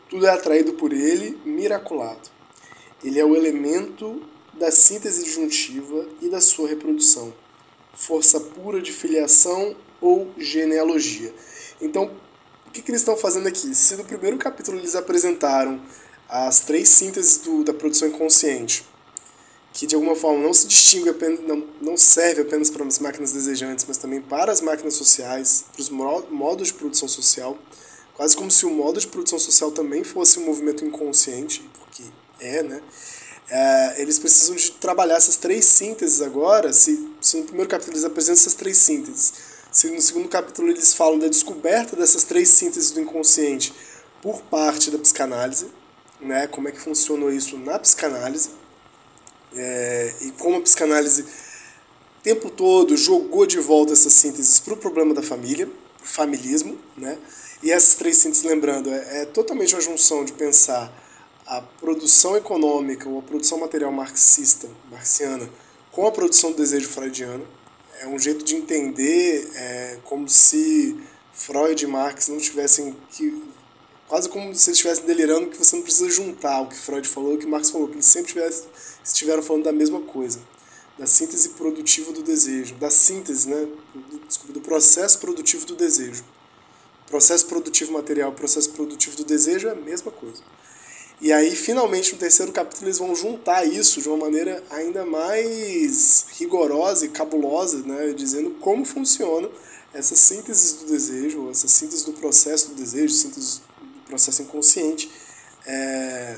tudo 0.10 0.26
é 0.26 0.32
atraído 0.32 0.74
por 0.74 0.94
ele, 0.94 1.40
miraculado. 1.46 2.30
Ele 3.04 3.20
é 3.20 3.26
o 3.26 3.36
elemento 3.36 4.22
da 4.54 4.72
síntese 4.72 5.24
disjuntiva 5.24 6.08
e 6.22 6.30
da 6.30 6.42
sua 6.42 6.70
reprodução, 6.70 7.34
força 7.94 8.40
pura 8.40 8.82
de 8.82 8.92
filiação 8.92 9.76
ou 10.06 10.32
genealogia. 10.38 11.34
Então, 11.82 12.12
o 12.68 12.72
que, 12.72 12.82
que 12.82 12.92
eles 12.92 13.02
estão 13.02 13.18
fazendo 13.18 13.48
aqui? 13.48 13.74
Se 13.74 13.96
no 13.96 14.04
primeiro 14.04 14.38
capítulo 14.38 14.78
eles 14.78 14.96
apresentaram 14.96 15.82
as 16.30 16.60
três 16.60 16.90
sínteses 16.90 17.38
do, 17.38 17.64
da 17.64 17.74
produção 17.74 18.08
inconsciente, 18.08 18.86
que 19.74 19.88
de 19.88 19.96
alguma 19.96 20.16
forma 20.16 20.44
não 20.44 20.54
se 20.54 20.68
distingue 20.68 21.10
apenas, 21.10 21.40
não, 21.42 21.68
não 21.82 21.98
serve 21.98 22.42
apenas 22.42 22.70
para 22.70 22.86
as 22.86 23.00
máquinas 23.00 23.34
desejantes, 23.34 23.84
mas 23.88 23.98
também 23.98 24.22
para 24.22 24.52
as 24.52 24.62
máquinas 24.62 24.94
sociais, 24.94 25.66
para 25.74 25.82
os 25.82 25.90
modos 25.90 26.68
de 26.68 26.74
produção 26.76 27.08
social, 27.08 27.58
quase 28.14 28.38
como 28.38 28.52
se 28.52 28.66
o 28.66 28.70
modo 28.70 29.00
de 29.00 29.08
produção 29.08 29.40
social 29.40 29.72
também 29.72 30.04
fosse 30.04 30.40
um 30.40 30.46
movimento 30.46 30.86
inconsciente, 30.86 31.68
porque 31.80 32.04
é, 32.40 32.62
né? 32.62 32.82
É, 33.48 34.02
eles 34.02 34.18
precisam 34.18 34.56
de 34.56 34.72
trabalhar 34.72 35.18
essas 35.18 35.36
três 35.36 35.66
sínteses 35.66 36.20
agora, 36.22 36.74
se, 36.74 37.08
se 37.22 37.38
no 37.38 37.44
primeiro 37.44 37.70
capítulo 37.70 37.94
eles 37.94 38.04
apresentam 38.04 38.42
essas 38.42 38.56
três 38.56 38.78
sínteses, 38.78 39.55
se 39.76 39.90
no 39.90 40.02
segundo 40.02 40.30
capítulo 40.30 40.70
eles 40.70 40.94
falam 40.94 41.20
da 41.20 41.28
descoberta 41.28 41.98
dessas 41.98 42.24
três 42.24 42.48
sínteses 42.48 42.92
do 42.92 43.02
inconsciente 43.02 43.74
por 44.22 44.42
parte 44.44 44.90
da 44.90 44.98
psicanálise, 44.98 45.68
né, 46.22 46.48
como 46.48 46.70
é 46.70 46.72
que 46.72 46.80
funcionou 46.80 47.30
isso 47.30 47.58
na 47.58 47.78
psicanálise 47.78 48.52
é, 49.54 50.14
e 50.22 50.32
como 50.32 50.56
a 50.56 50.62
psicanálise 50.62 51.24
o 51.24 52.24
tempo 52.24 52.50
todo 52.50 52.96
jogou 52.96 53.46
de 53.46 53.60
volta 53.60 53.92
essas 53.92 54.14
sínteses 54.14 54.62
para 54.62 54.76
o 54.76 54.78
problema 54.78 55.14
da 55.14 55.22
família, 55.22 55.70
familismo, 56.02 56.80
né? 56.98 57.18
E 57.62 57.72
essas 57.72 57.96
três 57.96 58.18
sínteses, 58.18 58.44
lembrando, 58.44 58.90
é, 58.90 59.22
é 59.22 59.26
totalmente 59.26 59.76
uma 59.76 59.82
junção 59.82 60.26
de 60.26 60.32
pensar 60.32 60.92
a 61.46 61.62
produção 61.62 62.36
econômica 62.36 63.08
ou 63.08 63.20
a 63.20 63.22
produção 63.22 63.60
material 63.60 63.92
marxista, 63.92 64.68
marxiana, 64.90 65.48
com 65.92 66.08
a 66.08 66.12
produção 66.12 66.52
do 66.52 66.58
desejo 66.58 66.88
freudiano. 66.88 67.46
É 68.02 68.08
um 68.08 68.20
jeito 68.20 68.44
de 68.44 68.56
entender 68.56 69.50
é, 69.56 70.00
como 70.04 70.28
se 70.28 71.00
Freud 71.34 71.84
e 71.84 71.88
Marx 71.88 72.28
não 72.28 72.38
tivessem 72.38 72.96
que 73.12 73.44
quase 74.08 74.30
como 74.30 74.54
se 74.54 74.70
eles 74.70 74.78
estivessem 74.78 75.06
delirando 75.06 75.50
que 75.50 75.58
você 75.58 75.76
não 75.76 75.84
precisa 75.84 76.10
juntar 76.10 76.62
o 76.62 76.68
que 76.70 76.76
Freud 76.76 77.08
falou 77.08 77.36
o 77.36 77.38
que 77.38 77.46
Marx 77.46 77.70
falou, 77.70 77.88
que 77.88 77.96
eles 77.96 78.06
sempre 78.06 78.34
tivessem, 78.34 78.68
estiveram 79.04 79.42
falando 79.42 79.64
da 79.64 79.72
mesma 79.72 80.02
coisa, 80.02 80.40
da 80.98 81.06
síntese 81.06 81.50
produtiva 81.50 82.12
do 82.12 82.24
desejo, 82.24 82.76
da 82.76 82.90
síntese, 82.90 83.50
né, 83.50 83.68
do, 83.94 84.20
desculpa, 84.20 84.54
do 84.54 84.62
processo 84.62 85.20
produtivo 85.20 85.66
do 85.66 85.76
desejo. 85.76 86.24
Processo 87.08 87.46
produtivo 87.46 87.94
material, 87.94 88.32
processo 88.32 88.72
produtivo 88.72 89.18
do 89.18 89.24
desejo 89.24 89.68
é 89.68 89.72
a 89.72 89.76
mesma 89.76 90.12
coisa. 90.12 90.42
E 91.22 91.32
aí, 91.32 91.56
finalmente, 91.56 92.12
no 92.14 92.20
terceiro 92.20 92.52
capítulo, 92.52 92.88
eles 92.88 92.98
vão 92.98 93.16
juntar 93.16 93.66
isso 93.66 94.02
de 94.02 94.10
uma 94.10 94.18
maneira 94.18 94.62
ainda 94.70 95.06
mais 95.06 96.26
rigorosa 96.38 97.06
e 97.06 97.10
cabulosa, 97.10 97.78
né, 97.80 98.14
dizendo 98.14 98.52
como 98.60 98.84
funciona 98.84 99.50
essa 99.94 100.14
síntese 100.14 100.76
do 100.78 100.86
desejo, 100.88 101.50
essa 101.50 101.70
síntese 101.70 102.06
do 102.06 102.14
processo 102.14 102.70
do 102.70 102.76
desejo, 102.76 103.14
síntese 103.14 103.62
processo 104.06 104.42
inconsciente, 104.42 105.10
é, 105.66 106.38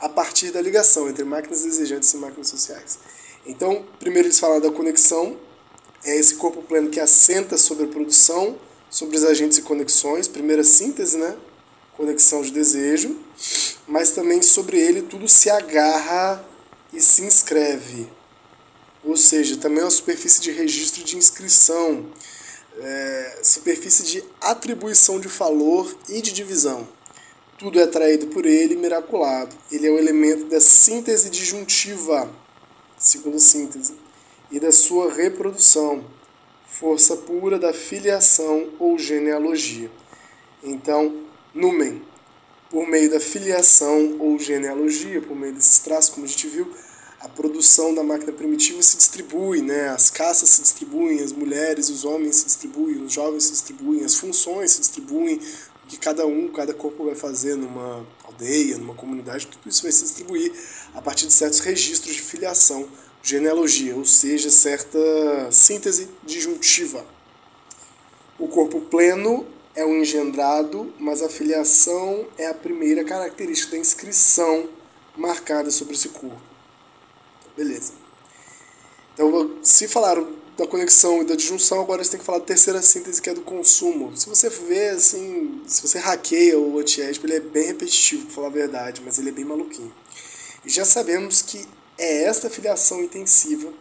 a 0.00 0.08
partir 0.08 0.50
da 0.50 0.60
ligação 0.60 1.08
entre 1.08 1.24
máquinas 1.24 1.62
desejantes 1.62 2.12
e 2.12 2.16
máquinas 2.16 2.48
sociais. 2.48 2.98
Então, 3.46 3.84
primeiro 3.98 4.28
eles 4.28 4.38
falam 4.38 4.60
da 4.60 4.70
conexão, 4.70 5.36
é 6.04 6.16
esse 6.16 6.34
corpo 6.34 6.62
pleno 6.62 6.90
que 6.90 7.00
assenta 7.00 7.56
sobre 7.56 7.84
a 7.84 7.88
produção, 7.88 8.58
sobre 8.90 9.16
os 9.16 9.24
agentes 9.24 9.58
e 9.58 9.62
conexões, 9.62 10.28
primeira 10.28 10.62
síntese, 10.62 11.16
né? 11.16 11.36
Conexão 11.96 12.42
de 12.42 12.50
desejo, 12.50 13.16
mas 13.86 14.10
também 14.10 14.42
sobre 14.42 14.78
ele 14.78 15.02
tudo 15.02 15.28
se 15.28 15.50
agarra 15.50 16.44
e 16.92 17.00
se 17.00 17.22
inscreve. 17.22 18.08
Ou 19.04 19.16
seja, 19.16 19.56
também 19.56 19.80
é 19.80 19.84
uma 19.84 19.90
superfície 19.90 20.40
de 20.40 20.52
registro 20.52 21.02
de 21.02 21.16
inscrição, 21.16 22.06
é, 22.78 23.40
superfície 23.42 24.04
de 24.04 24.24
atribuição 24.40 25.18
de 25.18 25.28
valor 25.28 25.94
e 26.08 26.22
de 26.22 26.32
divisão. 26.32 26.86
Tudo 27.58 27.80
é 27.80 27.84
atraído 27.84 28.28
por 28.28 28.46
ele, 28.46 28.76
miraculado. 28.76 29.54
Ele 29.70 29.86
é 29.86 29.90
o 29.90 29.98
elemento 29.98 30.46
da 30.46 30.60
síntese 30.60 31.30
disjuntiva, 31.30 32.30
segunda 32.96 33.38
síntese, 33.38 33.94
e 34.50 34.60
da 34.60 34.70
sua 34.70 35.12
reprodução, 35.12 36.04
força 36.66 37.16
pura 37.16 37.58
da 37.58 37.72
filiação 37.72 38.70
ou 38.78 38.98
genealogia. 38.98 39.90
Então, 40.62 41.24
numen, 41.54 42.02
da 43.12 43.20
filiação 43.20 44.16
ou 44.18 44.38
genealogia, 44.38 45.20
por 45.20 45.36
meio 45.36 45.52
desses 45.52 45.78
traços, 45.78 46.10
como 46.10 46.24
a 46.24 46.28
gente 46.28 46.48
viu, 46.48 46.72
a 47.20 47.28
produção 47.28 47.94
da 47.94 48.02
máquina 48.02 48.32
primitiva 48.32 48.82
se 48.82 48.96
distribui, 48.96 49.60
né? 49.60 49.90
as 49.90 50.10
caças 50.10 50.48
se 50.48 50.62
distribuem, 50.62 51.20
as 51.20 51.30
mulheres, 51.30 51.90
os 51.90 52.06
homens 52.06 52.36
se 52.36 52.46
distribuem, 52.46 53.02
os 53.02 53.12
jovens 53.12 53.44
se 53.44 53.52
distribuem, 53.52 54.02
as 54.02 54.14
funções 54.14 54.72
se 54.72 54.80
distribuem, 54.80 55.38
o 55.84 55.86
que 55.86 55.98
cada 55.98 56.26
um, 56.26 56.48
cada 56.48 56.72
corpo 56.72 57.04
vai 57.04 57.14
fazer 57.14 57.54
numa 57.54 58.04
aldeia, 58.24 58.78
numa 58.78 58.94
comunidade, 58.94 59.46
tudo 59.46 59.68
isso 59.68 59.82
vai 59.82 59.92
se 59.92 60.04
distribuir 60.04 60.50
a 60.94 61.02
partir 61.02 61.26
de 61.26 61.34
certos 61.34 61.60
registros 61.60 62.14
de 62.14 62.22
filiação, 62.22 62.88
genealogia, 63.22 63.94
ou 63.94 64.06
seja, 64.06 64.50
certa 64.50 64.98
síntese 65.52 66.08
disjuntiva. 66.24 67.04
O 68.38 68.48
corpo 68.48 68.80
pleno 68.80 69.46
é 69.74 69.84
o 69.84 69.96
engendrado, 69.96 70.92
mas 70.98 71.22
a 71.22 71.28
filiação 71.28 72.26
é 72.36 72.46
a 72.46 72.54
primeira 72.54 73.04
característica 73.04 73.72
da 73.72 73.78
inscrição 73.78 74.68
marcada 75.16 75.70
sobre 75.70 75.94
esse 75.94 76.10
corpo. 76.10 76.40
Beleza. 77.56 77.92
Então, 79.14 79.58
se 79.62 79.88
falaram 79.88 80.42
da 80.56 80.66
conexão 80.66 81.22
e 81.22 81.24
da 81.24 81.34
disjunção, 81.34 81.80
agora 81.80 82.02
você 82.02 82.10
tem 82.10 82.20
que 82.20 82.26
falar 82.26 82.38
da 82.38 82.44
terceira 82.44 82.82
síntese, 82.82 83.20
que 83.20 83.30
é 83.30 83.34
do 83.34 83.40
consumo. 83.42 84.14
Se 84.16 84.28
você 84.28 84.48
vê, 84.48 84.90
assim, 84.90 85.62
se 85.66 85.82
você 85.82 85.98
hackeia 85.98 86.58
o 86.58 86.78
antiédipo, 86.78 87.26
ele 87.26 87.36
é 87.36 87.40
bem 87.40 87.66
repetitivo, 87.66 88.26
para 88.26 88.34
falar 88.34 88.46
a 88.48 88.50
verdade, 88.50 89.02
mas 89.04 89.18
ele 89.18 89.30
é 89.30 89.32
bem 89.32 89.44
maluquinho. 89.44 89.92
E 90.64 90.70
já 90.70 90.84
sabemos 90.84 91.42
que 91.42 91.66
é 91.98 92.24
esta 92.24 92.50
filiação 92.50 93.02
intensiva, 93.02 93.72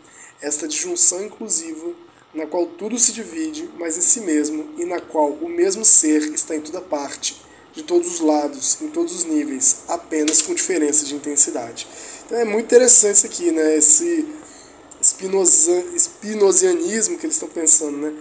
esta 0.41 0.67
disjunção 0.67 1.23
inclusiva, 1.23 1.93
na 2.33 2.45
qual 2.45 2.65
tudo 2.65 2.97
se 2.97 3.11
divide, 3.11 3.69
mas 3.77 3.97
em 3.97 4.01
si 4.01 4.21
mesmo, 4.21 4.69
e 4.77 4.85
na 4.85 4.99
qual 5.01 5.29
o 5.29 5.49
mesmo 5.49 5.83
ser 5.83 6.33
está 6.33 6.55
em 6.55 6.61
toda 6.61 6.79
parte, 6.81 7.41
de 7.73 7.83
todos 7.83 8.15
os 8.15 8.19
lados, 8.19 8.81
em 8.81 8.89
todos 8.89 9.13
os 9.15 9.23
níveis, 9.23 9.83
apenas 9.87 10.41
com 10.41 10.53
diferença 10.53 11.05
de 11.05 11.15
intensidade. 11.15 11.87
Então 12.25 12.37
é 12.37 12.45
muito 12.45 12.65
interessante 12.65 13.15
isso 13.15 13.25
aqui, 13.25 13.51
né? 13.51 13.77
Esse 13.77 14.25
espinosa, 15.01 15.83
espinosianismo 15.95 17.17
que 17.17 17.25
eles 17.25 17.35
estão 17.35 17.49
pensando, 17.49 17.97
né? 17.97 18.13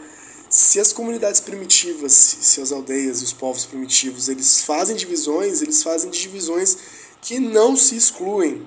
Se 0.49 0.81
as 0.81 0.93
comunidades 0.93 1.41
primitivas, 1.41 2.13
se 2.13 2.61
as 2.61 2.73
aldeias 2.73 3.21
e 3.21 3.25
os 3.25 3.33
povos 3.33 3.65
primitivos, 3.65 4.29
eles 4.29 4.63
fazem 4.63 4.97
divisões, 4.97 5.63
eles 5.63 5.83
fazem 5.83 6.11
divisões 6.11 6.77
que 7.23 7.39
não 7.39 7.77
se 7.77 7.97
excluem, 7.97 8.67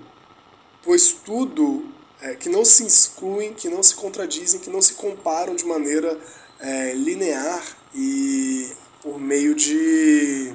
pois 0.81 1.11
tudo 1.11 1.85
é, 2.23 2.35
que 2.35 2.47
não 2.47 2.63
se 2.63 2.85
excluem, 2.85 3.53
que 3.53 3.69
não 3.69 3.83
se 3.83 3.93
contradizem, 3.95 4.59
que 4.59 4.69
não 4.69 4.81
se 4.81 4.93
comparam 4.93 5.55
de 5.55 5.65
maneira 5.65 6.17
é, 6.59 6.93
linear 6.93 7.61
e 7.93 8.71
por 9.01 9.19
meio 9.19 9.53
de 9.53 10.53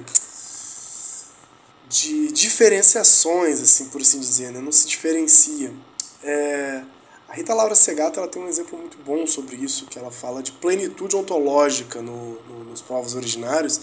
de 1.89 2.31
diferenciações, 2.33 3.63
assim 3.63 3.87
por 3.89 4.01
assim 4.01 4.21
dizer, 4.21 4.51
né? 4.51 4.61
não 4.61 4.73
se 4.73 4.87
diferencia. 4.87 5.73
É, 6.23 6.83
a 7.29 7.35
Rita 7.35 7.55
Laura 7.55 7.75
Segato 7.75 8.19
ela 8.19 8.29
tem 8.29 8.43
um 8.43 8.49
exemplo 8.49 8.79
muito 8.79 8.99
bom 8.99 9.27
sobre 9.27 9.57
isso, 9.57 9.87
que 9.87 9.99
ela 9.99 10.11
fala 10.11 10.43
de 10.43 10.53
plenitude 10.53 11.17
ontológica 11.17 12.03
no, 12.03 12.41
no, 12.43 12.65
nos 12.65 12.83
povos 12.83 13.15
originários, 13.15 13.81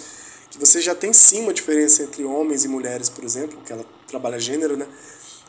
que 0.50 0.60
você 0.60 0.82
já 0.82 0.94
tem 0.94 1.14
sim 1.14 1.42
uma 1.42 1.54
diferença 1.54 2.04
entre 2.04 2.24
homens 2.24 2.64
e 2.64 2.68
mulheres, 2.68 3.10
por 3.10 3.24
exemplo, 3.24 3.60
que 3.66 3.74
ela 3.74 3.86
trabalha 4.08 4.40
gênero, 4.40 4.78
né? 4.78 4.88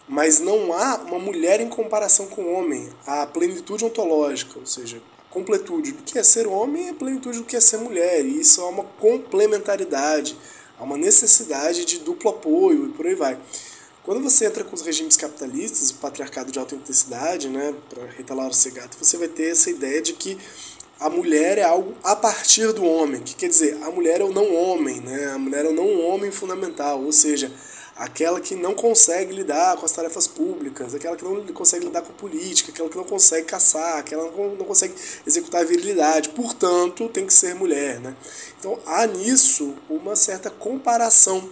Mas 0.08 0.38
não 0.38 0.72
há 0.72 0.96
uma 0.96 1.18
mulher 1.18 1.60
em 1.60 1.68
comparação 1.68 2.26
com 2.26 2.42
o 2.42 2.52
homem. 2.52 2.88
Há 3.06 3.26
plenitude 3.26 3.84
ontológica, 3.84 4.58
ou 4.58 4.66
seja, 4.66 5.02
completude 5.30 5.92
do 5.92 6.02
que 6.02 6.18
é 6.18 6.22
ser 6.22 6.46
homem 6.46 6.86
e 6.86 6.90
a 6.90 6.94
plenitude 6.94 7.38
do 7.38 7.44
que 7.44 7.56
é 7.56 7.60
ser 7.60 7.78
mulher. 7.78 8.24
E 8.24 8.40
isso 8.40 8.60
é 8.60 8.64
uma 8.64 8.84
complementaridade, 8.84 10.36
há 10.78 10.84
uma 10.84 10.96
necessidade 10.96 11.84
de 11.84 11.98
duplo 11.98 12.30
apoio 12.30 12.86
e 12.86 12.88
por 12.90 13.06
aí 13.06 13.14
vai. 13.14 13.38
Quando 14.04 14.22
você 14.22 14.46
entra 14.46 14.62
com 14.62 14.74
os 14.74 14.82
regimes 14.82 15.16
capitalistas, 15.16 15.90
o 15.90 15.96
patriarcado 15.96 16.52
de 16.52 16.58
alta 16.60 16.76
intensidade, 16.76 17.48
né, 17.48 17.74
para 17.90 18.06
Rita 18.06 18.34
Laura 18.34 18.54
Segato, 18.54 18.96
você 18.96 19.16
vai 19.16 19.26
ter 19.26 19.50
essa 19.50 19.68
ideia 19.68 20.00
de 20.00 20.12
que 20.12 20.38
a 21.00 21.10
mulher 21.10 21.58
é 21.58 21.64
algo 21.64 21.94
a 22.02 22.16
partir 22.16 22.72
do 22.72 22.84
homem, 22.84 23.20
que 23.20 23.34
quer 23.34 23.48
dizer, 23.48 23.76
a 23.82 23.90
mulher 23.90 24.20
é 24.20 24.24
o 24.24 24.32
não 24.32 24.54
homem, 24.54 25.00
né? 25.00 25.26
A 25.26 25.38
mulher 25.38 25.66
é 25.66 25.68
o 25.68 25.74
não 25.74 26.00
homem 26.00 26.30
fundamental, 26.30 27.02
ou 27.02 27.12
seja, 27.12 27.52
aquela 27.96 28.40
que 28.40 28.54
não 28.54 28.74
consegue 28.74 29.32
lidar 29.32 29.76
com 29.76 29.86
as 29.86 29.92
tarefas 29.92 30.26
públicas, 30.26 30.94
aquela 30.94 31.16
que 31.16 31.24
não 31.24 31.42
consegue 31.46 31.86
lidar 31.86 32.02
com 32.02 32.12
política, 32.12 32.70
aquela 32.70 32.90
que 32.90 32.96
não 32.96 33.04
consegue 33.04 33.46
caçar, 33.46 33.98
aquela 33.98 34.30
que 34.30 34.38
não 34.38 34.66
consegue 34.66 34.94
executar 35.26 35.62
a 35.62 35.64
virilidade, 35.64 36.28
portanto, 36.30 37.08
tem 37.08 37.26
que 37.26 37.32
ser 37.32 37.54
mulher. 37.54 37.98
Né? 38.00 38.14
Então 38.58 38.78
há 38.84 39.06
nisso 39.06 39.74
uma 39.88 40.14
certa 40.14 40.50
comparação, 40.50 41.50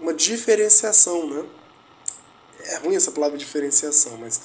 uma 0.00 0.14
diferenciação. 0.14 1.28
Né? 1.28 1.44
É 2.60 2.76
ruim 2.78 2.96
essa 2.96 3.10
palavra 3.10 3.36
diferenciação, 3.36 4.16
mas 4.16 4.40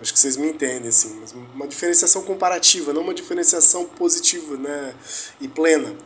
acho 0.00 0.12
que 0.12 0.18
vocês 0.20 0.36
me 0.36 0.48
entendem 0.48 0.88
assim, 0.88 1.18
mas 1.20 1.32
uma 1.32 1.66
diferenciação 1.66 2.22
comparativa, 2.22 2.92
não 2.92 3.02
uma 3.02 3.14
diferenciação 3.14 3.84
positiva 3.84 4.56
né? 4.56 4.94
e 5.40 5.48
plena. 5.48 5.96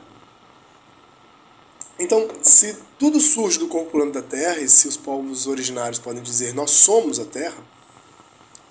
Então, 1.99 2.27
se 2.43 2.75
tudo 3.03 3.19
surge 3.19 3.59
do 3.59 3.67
corpo 3.67 3.91
plano 3.91 4.13
da 4.13 4.23
Terra, 4.23 4.59
e 4.59 4.69
se 4.69 4.87
os 4.87 4.97
povos 4.97 5.49
originários 5.49 5.99
podem 5.99 6.23
dizer 6.23 6.55
nós 6.55 6.71
somos 6.71 7.19
a 7.19 7.25
Terra, 7.25 7.57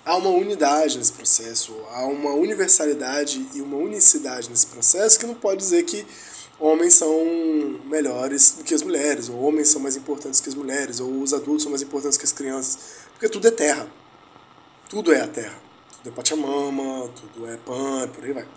há 0.06 0.16
uma 0.16 0.30
unidade 0.30 0.96
nesse 0.96 1.12
processo, 1.12 1.76
há 1.90 2.06
uma 2.06 2.30
universalidade 2.30 3.46
e 3.52 3.60
uma 3.60 3.76
unicidade 3.76 4.48
nesse 4.48 4.68
processo 4.68 5.20
que 5.20 5.26
não 5.26 5.34
pode 5.34 5.58
dizer 5.58 5.82
que 5.82 6.06
homens 6.58 6.94
são 6.94 7.78
melhores 7.84 8.52
do 8.52 8.64
que 8.64 8.72
as 8.72 8.82
mulheres, 8.82 9.28
ou 9.28 9.38
homens 9.38 9.68
são 9.68 9.82
mais 9.82 9.96
importantes 9.96 10.40
que 10.40 10.48
as 10.48 10.54
mulheres, 10.54 10.98
ou 10.98 11.20
os 11.20 11.34
adultos 11.34 11.64
são 11.64 11.70
mais 11.70 11.82
importantes 11.82 12.16
que 12.16 12.24
as 12.24 12.32
crianças, 12.32 12.78
porque 13.12 13.28
tudo 13.28 13.46
é 13.46 13.50
terra. 13.50 13.86
Tudo 14.88 15.12
é 15.12 15.20
a 15.20 15.28
terra. 15.28 15.60
Tudo 15.98 16.08
é 16.08 16.10
Pachamama, 16.10 17.10
tudo 17.20 17.46
é 17.46 17.58
Pan, 17.58 18.08
por 18.08 18.24
aí 18.24 18.32
vai. 18.32 18.48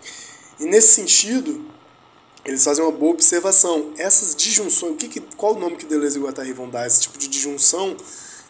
E 0.58 0.64
nesse 0.64 0.94
sentido, 0.94 1.70
eles 2.50 2.64
fazem 2.64 2.84
uma 2.84 2.92
boa 2.92 3.12
observação. 3.12 3.92
Essas 3.96 4.34
disjunções, 4.34 4.92
o 4.92 4.96
que, 4.96 5.08
que, 5.08 5.20
qual 5.36 5.54
o 5.54 5.58
nome 5.58 5.76
que 5.76 5.86
Deleuze 5.86 6.18
e 6.18 6.22
Guattari 6.22 6.52
vão 6.52 6.68
dar? 6.68 6.86
Esse 6.86 7.00
tipo 7.00 7.18
de 7.18 7.28
disjunção 7.28 7.96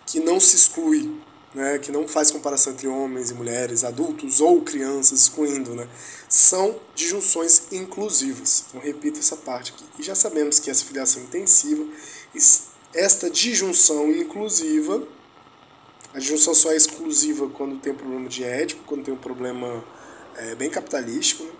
que 0.04 0.20
não 0.20 0.38
se 0.38 0.54
exclui, 0.54 1.10
né, 1.54 1.78
que 1.78 1.90
não 1.90 2.06
faz 2.06 2.30
comparação 2.30 2.74
entre 2.74 2.86
homens 2.86 3.30
e 3.30 3.34
mulheres, 3.34 3.82
adultos 3.82 4.40
ou 4.40 4.60
crianças, 4.60 5.20
excluindo, 5.20 5.74
né, 5.74 5.88
são 6.28 6.78
disjunções 6.94 7.72
inclusivas. 7.72 8.66
Então, 8.68 8.80
repito 8.80 9.18
essa 9.18 9.36
parte 9.36 9.72
aqui. 9.72 9.84
E 9.98 10.02
já 10.02 10.14
sabemos 10.14 10.58
que 10.58 10.70
essa 10.70 10.84
filiação 10.84 11.22
intensiva, 11.22 11.84
esta 12.92 13.30
disjunção 13.30 14.10
inclusiva, 14.10 15.08
a 16.12 16.18
disjunção 16.18 16.54
só 16.54 16.70
é 16.72 16.76
exclusiva 16.76 17.48
quando 17.48 17.78
tem 17.78 17.92
um 17.92 17.96
problema 17.96 18.28
de 18.28 18.44
ético, 18.44 18.82
quando 18.84 19.04
tem 19.04 19.14
um 19.14 19.18
problema 19.18 19.82
é, 20.36 20.54
bem 20.54 20.68
capitalístico, 20.68 21.44
né, 21.44 21.50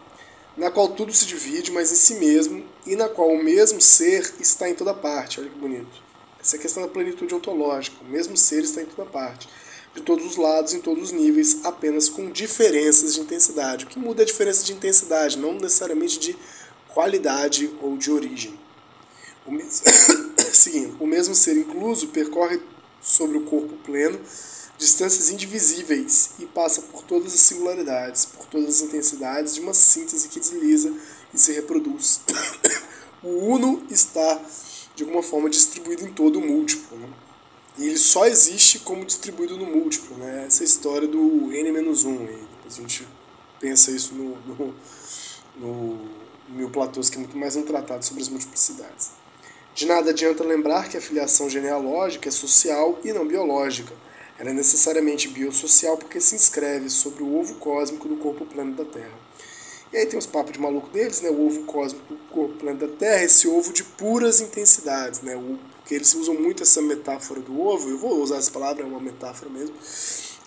na 0.56 0.70
qual 0.70 0.88
tudo 0.88 1.12
se 1.12 1.26
divide, 1.26 1.70
mas 1.70 1.92
em 1.92 1.94
si 1.94 2.14
mesmo, 2.14 2.64
e 2.86 2.96
na 2.96 3.08
qual 3.08 3.28
o 3.28 3.42
mesmo 3.42 3.80
ser 3.80 4.34
está 4.40 4.68
em 4.68 4.74
toda 4.74 4.94
parte. 4.94 5.40
Olha 5.40 5.50
que 5.50 5.58
bonito. 5.58 6.02
Essa 6.40 6.56
é 6.56 6.58
a 6.58 6.62
questão 6.62 6.82
da 6.82 6.88
plenitude 6.88 7.34
ontológica. 7.34 7.96
O 8.02 8.08
mesmo 8.08 8.36
ser 8.36 8.62
está 8.62 8.80
em 8.80 8.86
toda 8.86 9.08
parte. 9.08 9.48
De 9.94 10.02
todos 10.02 10.24
os 10.24 10.36
lados, 10.36 10.72
em 10.72 10.80
todos 10.80 11.04
os 11.04 11.12
níveis, 11.12 11.64
apenas 11.64 12.08
com 12.08 12.30
diferenças 12.30 13.14
de 13.14 13.20
intensidade. 13.20 13.84
O 13.84 13.88
que 13.88 13.98
muda 13.98 14.22
é 14.22 14.24
a 14.24 14.26
diferença 14.26 14.64
de 14.64 14.72
intensidade, 14.72 15.38
não 15.38 15.54
necessariamente 15.54 16.18
de 16.18 16.36
qualidade 16.88 17.70
ou 17.82 17.96
de 17.96 18.10
origem. 18.10 18.58
O 19.46 19.52
mesmo, 19.52 19.82
Seguindo, 20.52 20.96
o 21.02 21.06
mesmo 21.06 21.34
ser 21.34 21.56
incluso 21.56 22.08
percorre 22.08 22.60
sobre 23.00 23.38
o 23.38 23.42
corpo 23.42 23.74
pleno 23.84 24.18
distâncias 24.78 25.30
indivisíveis 25.30 26.30
e 26.38 26.46
passa 26.46 26.82
por 26.82 27.02
todas 27.02 27.32
as 27.32 27.40
singularidades, 27.40 28.26
por 28.26 28.46
todas 28.46 28.68
as 28.68 28.80
intensidades 28.82 29.54
de 29.54 29.60
uma 29.60 29.74
síntese 29.74 30.28
que 30.28 30.38
desliza 30.38 30.92
e 31.32 31.38
se 31.38 31.52
reproduz. 31.52 32.20
o 33.22 33.28
uno 33.28 33.86
está, 33.90 34.40
de 34.94 35.02
alguma 35.02 35.22
forma, 35.22 35.48
distribuído 35.48 36.04
em 36.04 36.12
todo 36.12 36.38
o 36.38 36.42
múltiplo. 36.46 36.98
Né? 36.98 37.08
E 37.78 37.86
ele 37.86 37.98
só 37.98 38.26
existe 38.26 38.78
como 38.80 39.04
distribuído 39.04 39.56
no 39.56 39.66
múltiplo. 39.66 40.16
Né? 40.18 40.44
Essa 40.46 40.62
é 40.62 40.64
a 40.64 40.66
história 40.66 41.08
do 41.08 41.52
n-1. 41.52 41.94
Depois 41.94 42.78
a 42.78 42.80
gente 42.80 43.08
pensa 43.58 43.90
isso 43.90 44.14
no, 44.14 44.36
no, 44.46 44.74
no 45.56 46.08
Mil 46.48 46.70
Platôs, 46.70 47.08
que 47.08 47.16
é 47.16 47.18
muito 47.18 47.36
mais 47.36 47.56
um 47.56 47.62
tratado 47.62 48.04
sobre 48.04 48.22
as 48.22 48.28
multiplicidades. 48.28 49.10
De 49.74 49.84
nada 49.86 50.10
adianta 50.10 50.42
lembrar 50.42 50.88
que 50.88 50.96
a 50.96 51.00
filiação 51.00 51.50
genealógica 51.50 52.28
é 52.28 52.32
social 52.32 52.98
e 53.04 53.12
não 53.12 53.26
biológica 53.26 53.92
ela 54.38 54.50
é 54.50 54.52
necessariamente 54.52 55.28
biosocial 55.28 55.96
porque 55.96 56.20
se 56.20 56.34
inscreve 56.34 56.90
sobre 56.90 57.22
o 57.22 57.38
ovo 57.38 57.54
cósmico 57.54 58.08
do 58.08 58.16
corpo 58.16 58.44
plano 58.44 58.74
da 58.74 58.84
Terra. 58.84 59.26
E 59.92 59.96
aí 59.96 60.06
tem 60.06 60.18
os 60.18 60.26
papos 60.26 60.52
de 60.52 60.60
maluco 60.60 60.88
deles, 60.90 61.20
né? 61.20 61.30
O 61.30 61.46
ovo 61.46 61.62
cósmico 61.62 62.12
do 62.12 62.20
corpo 62.28 62.54
plano 62.54 62.78
da 62.78 62.88
Terra, 62.88 63.24
esse 63.24 63.48
ovo 63.48 63.72
de 63.72 63.82
puras 63.82 64.40
intensidades, 64.40 65.22
né? 65.22 65.36
O, 65.36 65.58
porque 65.78 65.94
eles 65.94 66.14
usam 66.14 66.34
muito 66.34 66.62
essa 66.62 66.82
metáfora 66.82 67.40
do 67.40 67.60
ovo, 67.60 67.88
eu 67.88 67.96
vou 67.96 68.20
usar 68.20 68.38
essa 68.38 68.50
palavra, 68.50 68.82
é 68.82 68.86
uma 68.86 69.00
metáfora 69.00 69.48
mesmo, 69.48 69.76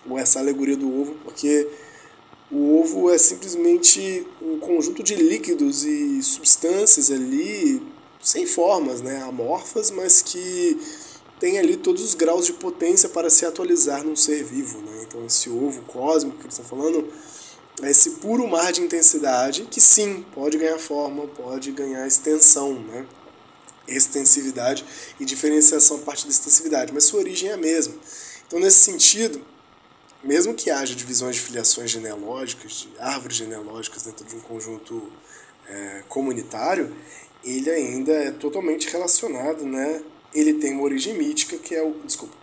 ou 0.08 0.18
essa 0.18 0.38
alegoria 0.38 0.76
do 0.76 1.00
ovo, 1.00 1.14
porque 1.24 1.66
o 2.50 2.78
ovo 2.78 3.10
é 3.10 3.16
simplesmente 3.16 4.26
um 4.42 4.58
conjunto 4.58 5.02
de 5.02 5.14
líquidos 5.14 5.84
e 5.84 6.22
substâncias 6.22 7.10
ali, 7.10 7.82
sem 8.20 8.44
formas, 8.46 9.00
né? 9.00 9.22
Amorfas, 9.22 9.90
mas 9.90 10.20
que 10.20 10.78
tem 11.40 11.58
ali 11.58 11.76
todos 11.78 12.04
os 12.04 12.14
graus 12.14 12.44
de 12.44 12.52
potência 12.52 13.08
para 13.08 13.30
se 13.30 13.46
atualizar 13.46 14.04
num 14.04 14.14
ser 14.14 14.44
vivo. 14.44 14.78
Né? 14.82 15.04
Então, 15.08 15.24
esse 15.24 15.48
ovo 15.48 15.80
cósmico 15.82 16.36
que 16.36 16.44
eles 16.44 16.58
estão 16.58 16.78
falando 16.78 17.10
é 17.82 17.90
esse 17.90 18.10
puro 18.10 18.46
mar 18.46 18.70
de 18.70 18.82
intensidade 18.82 19.62
que, 19.62 19.80
sim, 19.80 20.24
pode 20.34 20.58
ganhar 20.58 20.78
forma, 20.78 21.26
pode 21.26 21.72
ganhar 21.72 22.06
extensão, 22.06 22.74
né? 22.74 23.06
extensividade 23.88 24.84
e 25.18 25.24
diferenciação 25.24 25.96
a 25.96 26.00
partir 26.00 26.24
da 26.24 26.30
extensividade, 26.30 26.92
mas 26.92 27.04
sua 27.04 27.20
origem 27.20 27.48
é 27.48 27.54
a 27.54 27.56
mesma. 27.56 27.94
Então, 28.46 28.60
nesse 28.60 28.78
sentido, 28.78 29.42
mesmo 30.22 30.52
que 30.54 30.70
haja 30.70 30.94
divisões 30.94 31.36
de 31.36 31.40
filiações 31.40 31.90
genealógicas, 31.90 32.72
de 32.72 32.90
árvores 33.00 33.38
genealógicas 33.38 34.02
dentro 34.02 34.26
de 34.26 34.36
um 34.36 34.40
conjunto 34.40 35.10
é, 35.66 36.04
comunitário, 36.06 36.94
ele 37.42 37.70
ainda 37.70 38.12
é 38.12 38.30
totalmente 38.30 38.88
relacionado 38.88 39.64
né, 39.64 40.02
ele 40.34 40.54
tem 40.54 40.72
uma 40.72 40.82
origem 40.82 41.16
mítica, 41.16 41.56
que 41.56 41.74
é 41.74 41.82
o. 41.82 41.92
Desculpa. 42.04 42.34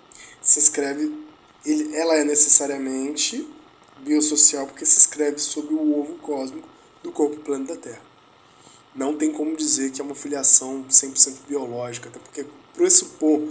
Se 0.42 0.60
escreve. 0.60 1.26
Ele, 1.66 1.96
ela 1.96 2.16
é 2.16 2.24
necessariamente 2.24 3.48
biosocial 4.00 4.68
porque 4.68 4.86
se 4.86 5.00
escreve 5.00 5.40
sobre 5.40 5.74
o 5.74 6.00
ovo 6.00 6.16
cósmico 6.16 6.68
do 7.04 7.12
corpo 7.12 7.38
plano 7.38 7.66
da 7.66 7.76
Terra. 7.76 8.02
Não 8.96 9.16
tem 9.16 9.32
como 9.32 9.56
dizer 9.56 9.92
que 9.92 10.02
é 10.02 10.04
uma 10.04 10.16
filiação 10.16 10.86
100% 10.90 11.48
biológica, 11.48 12.10
até 12.10 12.20
porque 12.20 12.46
pressupor 12.74 13.42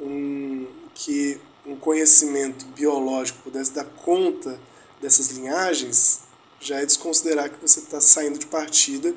um, 0.00 0.66
que 0.94 1.40
um 1.66 1.76
conhecimento 1.76 2.64
biológico 2.66 3.40
pudesse 3.42 3.72
dar 3.72 3.84
conta 3.84 4.58
dessas 5.00 5.28
linhagens 5.30 6.20
já 6.60 6.80
é 6.80 6.86
desconsiderar 6.86 7.50
que 7.50 7.60
você 7.60 7.80
está 7.80 8.00
saindo 8.00 8.38
de 8.38 8.46
partida 8.46 9.14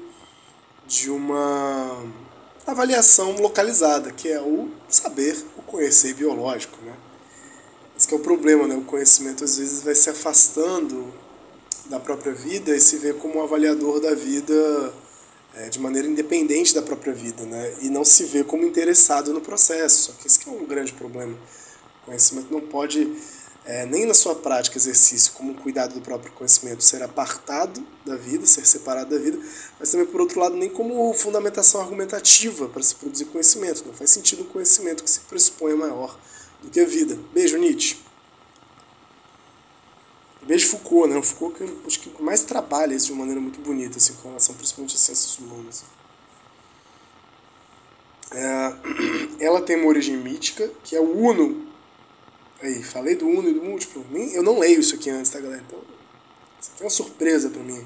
de 0.88 1.10
uma 1.10 2.06
avaliação 2.66 3.34
localizada, 3.34 4.12
que 4.12 4.30
é 4.30 4.40
o 4.40 4.70
saber, 4.88 5.38
o 5.58 5.62
conhecer 5.62 6.14
biológico. 6.14 6.78
Né? 6.84 6.94
Esse 7.98 8.14
é 8.14 8.16
o 8.16 8.20
problema, 8.20 8.68
né? 8.68 8.76
o 8.76 8.84
conhecimento 8.84 9.44
às 9.44 9.58
vezes 9.58 9.84
vai 9.84 9.96
se 9.96 10.10
afastando 10.10 11.14
da 11.86 12.00
própria 12.00 12.34
vida 12.34 12.76
e 12.76 12.80
se 12.80 12.98
vê 12.98 13.14
como 13.14 13.40
um 13.40 13.44
avaliador 13.44 14.00
da 14.00 14.14
vida 14.14 14.94
é, 15.56 15.70
de 15.70 15.80
maneira 15.80 16.08
independente 16.08 16.74
da 16.74 16.82
própria 16.82 17.14
vida, 17.14 17.44
né? 17.44 17.74
e 17.82 17.90
não 17.90 18.06
se 18.06 18.24
vê 18.26 18.44
como 18.44 18.64
interessado 18.66 19.34
no 19.34 19.42
processo. 19.42 20.12
Só 20.12 20.14
que 20.14 20.28
esse 20.28 20.40
que 20.40 20.50
é 20.50 20.52
um 20.52 20.66
grande 20.66 20.94
problema. 20.94 21.36
Conhecimento 22.06 22.52
não 22.52 22.62
pode 22.62 23.16
é, 23.64 23.86
nem 23.86 24.06
na 24.06 24.14
sua 24.14 24.36
prática 24.36 24.78
exercício 24.78 25.34
como 25.34 25.54
cuidado 25.54 25.94
do 25.94 26.02
próprio 26.02 26.32
conhecimento 26.34 26.84
ser 26.84 27.04
apartado 27.04 27.86
da 28.06 28.16
vida, 28.16 28.46
ser 28.46 28.66
separado 28.66 29.12
da 29.12 29.18
vida, 29.18 29.38
mas 29.80 29.92
também 29.92 30.08
por 30.08 30.20
outro 30.20 30.40
lado 30.40 30.56
nem 30.56 30.70
como 30.70 31.14
fundamentação 31.14 31.80
argumentativa 31.80 32.68
para 32.68 32.82
se 32.82 32.96
produzir 32.96 33.26
conhecimento. 33.26 33.84
Não 33.86 33.94
faz 33.94 34.10
sentido 34.10 34.44
um 34.44 34.48
conhecimento 34.48 35.04
que 35.04 35.10
se 35.10 35.22
pressupõe 35.22 35.76
maior 35.76 36.18
do 36.62 36.70
que 36.70 36.80
a 36.80 36.86
vida. 36.86 37.18
Beijo, 37.34 37.58
Nietzsche. 37.58 37.98
Beijo 40.42 40.68
Foucault, 40.70 41.08
né? 41.08 41.18
O 41.18 41.24
Foucault 41.24 41.56
que 41.56 41.88
acho 41.88 42.00
que 42.00 42.22
mais 42.22 42.44
trabalha 42.44 42.96
isso 42.96 43.08
de 43.08 43.12
uma 43.12 43.20
maneira 43.20 43.40
muito 43.40 43.60
bonita, 43.60 43.98
assim, 43.98 44.14
com 44.14 44.30
relação 44.30 44.56
principalmente 44.56 44.96
às 44.96 45.02
ciências 45.02 45.38
humanas. 45.38 45.84
É, 48.32 48.74
ela 49.46 49.62
tem 49.62 49.76
uma 49.76 49.88
origem 49.88 50.18
mítica, 50.18 50.68
que 50.84 50.96
é 50.96 51.00
o 51.00 51.16
Uno, 51.16 51.71
Aí, 52.62 52.84
falei 52.84 53.16
do 53.16 53.28
uno 53.28 53.50
e 53.50 53.54
do 53.54 53.64
múltiplo. 53.64 54.06
Eu 54.34 54.44
não 54.44 54.60
leio 54.60 54.80
isso 54.80 54.96
aqui 54.96 55.10
antes, 55.10 55.32
tá, 55.32 55.40
galera? 55.40 55.64
Então, 55.68 55.80
isso 56.60 56.72
aqui 56.74 56.84
é 56.84 56.86
uma 56.86 56.92
surpresa 56.92 57.50
para 57.50 57.64
mim. 57.64 57.84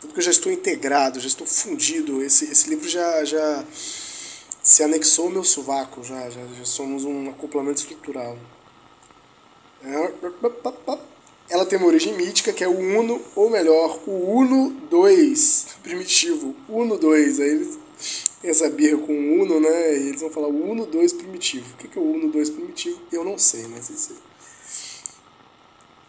Tudo 0.00 0.12
que 0.12 0.18
eu 0.18 0.24
já 0.24 0.30
estou 0.30 0.50
integrado, 0.50 1.20
já 1.20 1.28
estou 1.28 1.46
fundido. 1.46 2.22
Esse, 2.22 2.46
esse 2.46 2.68
livro 2.68 2.88
já, 2.88 3.24
já 3.24 3.64
se 4.62 4.82
anexou 4.82 5.26
ao 5.26 5.30
meu 5.30 5.44
sovaco, 5.44 6.02
já, 6.02 6.28
já, 6.28 6.44
já 6.58 6.64
somos 6.64 7.04
um 7.04 7.30
acoplamento 7.30 7.80
estrutural. 7.80 8.36
É, 9.84 10.12
ela 11.48 11.64
tem 11.66 11.78
uma 11.78 11.88
origem 11.88 12.14
mítica, 12.14 12.52
que 12.52 12.64
é 12.64 12.68
o 12.68 12.78
Uno, 12.78 13.20
ou 13.34 13.48
melhor, 13.48 14.00
o 14.06 14.38
Uno 14.38 14.70
2, 14.90 15.66
primitivo. 15.82 16.54
Uno 16.68 16.96
2. 16.96 17.40
Aí 17.40 17.48
eles 17.48 17.78
essa 18.42 18.68
birra 18.70 18.98
com 18.98 19.12
o 19.12 19.42
Uno, 19.42 19.60
né? 19.60 19.98
E 19.98 20.08
eles 20.08 20.20
vão 20.20 20.30
falar 20.30 20.48
o 20.48 20.70
Uno 20.70 20.86
2 20.86 21.12
primitivo. 21.12 21.74
O 21.74 21.76
que 21.76 21.98
é 21.98 22.00
o 22.00 22.04
Uno 22.04 22.30
2 22.30 22.50
primitivo? 22.50 23.00
Eu 23.12 23.24
não 23.24 23.36
sei, 23.36 23.66
mas 23.68 23.90
isso. 23.90 24.14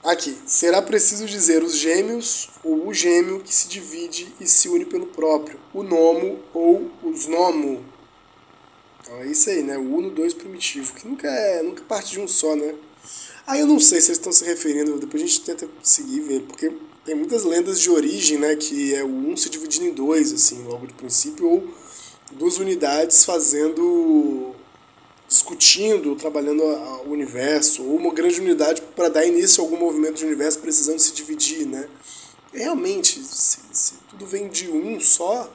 Aqui, 0.04 0.36
será 0.48 0.82
preciso 0.82 1.28
dizer 1.28 1.64
os 1.64 1.76
gêmeos 1.76 2.50
ou 2.64 2.88
o 2.88 2.94
gêmeo 2.94 3.40
que 3.40 3.54
se 3.54 3.68
divide 3.68 4.34
e 4.40 4.48
se 4.48 4.68
une 4.68 4.84
pelo 4.84 5.06
próprio, 5.06 5.60
o 5.74 5.84
nomo 5.84 6.40
ou 6.54 6.90
os 7.04 7.28
nomo. 7.28 7.86
Então 9.00 9.18
é 9.18 9.28
isso 9.28 9.50
aí, 9.50 9.62
né? 9.62 9.78
O 9.78 9.96
Uno 9.96 10.10
2 10.10 10.34
primitivo, 10.34 10.94
que 10.94 11.08
nunca 11.08 11.28
é, 11.28 11.62
nunca 11.62 11.84
parte 11.84 12.14
de 12.14 12.20
um 12.20 12.28
só, 12.28 12.56
né? 12.56 12.74
Aí 13.46 13.60
eu 13.60 13.68
não 13.68 13.80
sei 13.80 14.02
se 14.02 14.08
eles 14.08 14.18
estão 14.18 14.32
se 14.32 14.44
referindo, 14.44 14.98
depois 14.98 15.22
a 15.22 15.26
gente 15.26 15.42
tenta 15.42 15.68
conseguir 15.68 16.22
ver, 16.22 16.42
porque 16.44 16.72
tem 17.06 17.14
muitas 17.14 17.44
lendas 17.44 17.80
de 17.80 17.90
origem, 17.92 18.40
né? 18.40 18.56
Que 18.56 18.96
é 18.96 19.04
o 19.04 19.08
um 19.08 19.38
se 19.38 19.50
dividindo 19.52 19.86
em 19.86 19.94
dois, 19.94 20.34
assim, 20.34 20.64
logo 20.64 20.88
de 20.88 20.94
princípio, 20.94 21.48
ou 21.48 21.74
duas 22.34 22.58
unidades 22.58 23.26
fazendo 23.26 24.56
discutindo, 25.32 26.14
trabalhando 26.16 26.62
o 26.62 27.10
universo, 27.10 27.84
ou 27.84 27.96
uma 27.96 28.14
grande 28.14 28.42
unidade 28.42 28.82
para 28.82 29.08
dar 29.08 29.26
início 29.26 29.64
a 29.64 29.66
algum 29.66 29.78
movimento 29.78 30.16
de 30.16 30.26
universo 30.26 30.60
precisando 30.60 31.00
se 31.00 31.14
dividir, 31.14 31.66
né? 31.66 31.88
Realmente, 32.54 33.24
se, 33.24 33.60
se 33.72 33.94
tudo 34.10 34.26
vem 34.26 34.50
de 34.50 34.70
um 34.70 35.00
só, 35.00 35.50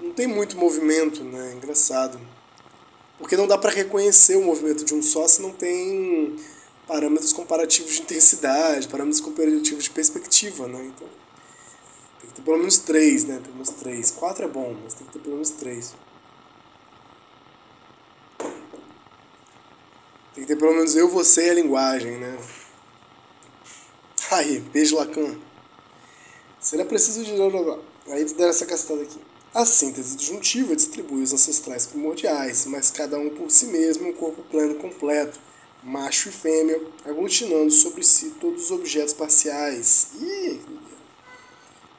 não 0.00 0.12
tem 0.12 0.26
muito 0.26 0.56
movimento, 0.56 1.22
né? 1.22 1.52
Engraçado. 1.52 2.18
Porque 3.18 3.36
não 3.36 3.46
dá 3.46 3.58
para 3.58 3.70
reconhecer 3.70 4.36
o 4.36 4.42
movimento 4.42 4.82
de 4.82 4.94
um 4.94 5.02
só 5.02 5.28
se 5.28 5.42
não 5.42 5.52
tem 5.52 6.34
parâmetros 6.88 7.34
comparativos 7.34 7.92
de 7.92 8.02
intensidade, 8.02 8.88
parâmetros 8.88 9.20
comparativos 9.20 9.84
de 9.84 9.90
perspectiva, 9.90 10.66
né? 10.66 10.86
Então, 10.86 11.08
tem 12.18 12.30
que 12.30 12.36
ter 12.36 12.42
pelo 12.42 12.56
menos 12.56 12.78
três, 12.78 13.24
né? 13.24 13.38
Pelo 13.42 13.54
menos 13.54 13.68
três. 13.68 14.10
Quatro 14.10 14.46
é 14.46 14.48
bom, 14.48 14.74
mas 14.82 14.94
tem 14.94 15.06
que 15.06 15.12
ter 15.12 15.18
pelo 15.18 15.34
menos 15.34 15.50
três. 15.50 15.94
Tem 20.34 20.44
que 20.44 20.46
ter 20.46 20.56
pelo 20.56 20.74
menos 20.74 20.96
eu, 20.96 21.08
você 21.08 21.46
e 21.46 21.50
a 21.50 21.54
linguagem, 21.54 22.18
né? 22.18 22.38
Aí, 24.30 24.60
beijo 24.60 24.96
Lacan. 24.96 25.38
Será 26.58 26.84
preciso 26.84 27.22
de. 27.22 27.32
Aí 28.10 28.24
deram 28.24 28.50
essa 28.50 28.64
castada 28.64 29.02
aqui. 29.02 29.20
A 29.52 29.66
síntese 29.66 30.16
disjuntiva 30.16 30.74
distribui 30.74 31.22
os 31.22 31.34
ancestrais 31.34 31.84
primordiais, 31.84 32.64
mas 32.64 32.90
cada 32.90 33.18
um 33.18 33.28
por 33.28 33.50
si 33.50 33.66
mesmo 33.66 34.08
um 34.08 34.12
corpo 34.14 34.42
plano 34.44 34.76
completo, 34.76 35.38
macho 35.82 36.30
e 36.30 36.32
fêmea, 36.32 36.80
aglutinando 37.04 37.70
sobre 37.70 38.02
si 38.02 38.30
todos 38.40 38.64
os 38.64 38.70
objetos 38.70 39.12
parciais. 39.12 40.12
Ih, 40.18 40.60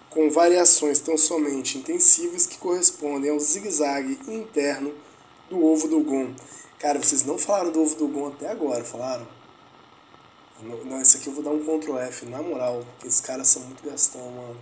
com 0.10 0.32
variações 0.32 1.00
tão 1.00 1.16
somente 1.16 1.78
intensivas 1.78 2.48
que 2.48 2.58
correspondem 2.58 3.30
ao 3.30 3.40
zigue-zague 3.40 4.18
interno 4.28 4.92
do 5.50 5.64
ovo 5.64 5.88
do 5.88 6.00
Gon. 6.00 6.34
Cara, 6.84 7.02
vocês 7.02 7.24
não 7.24 7.38
falaram 7.38 7.72
do 7.72 7.82
ovo 7.82 7.96
do 7.96 8.10
Gon 8.10 8.28
até 8.28 8.52
agora, 8.52 8.84
falaram? 8.84 9.26
Não, 10.62 10.84
não, 10.84 11.02
esse 11.02 11.16
aqui 11.16 11.28
eu 11.28 11.34
vou 11.34 11.42
dar 11.42 11.52
um 11.52 11.64
Ctrl 11.64 11.98
F, 11.98 12.26
na 12.26 12.42
moral, 12.42 12.84
porque 12.86 13.08
esses 13.08 13.22
caras 13.22 13.48
são 13.48 13.62
muito 13.62 13.82
gastão, 13.90 14.30
mano. 14.32 14.60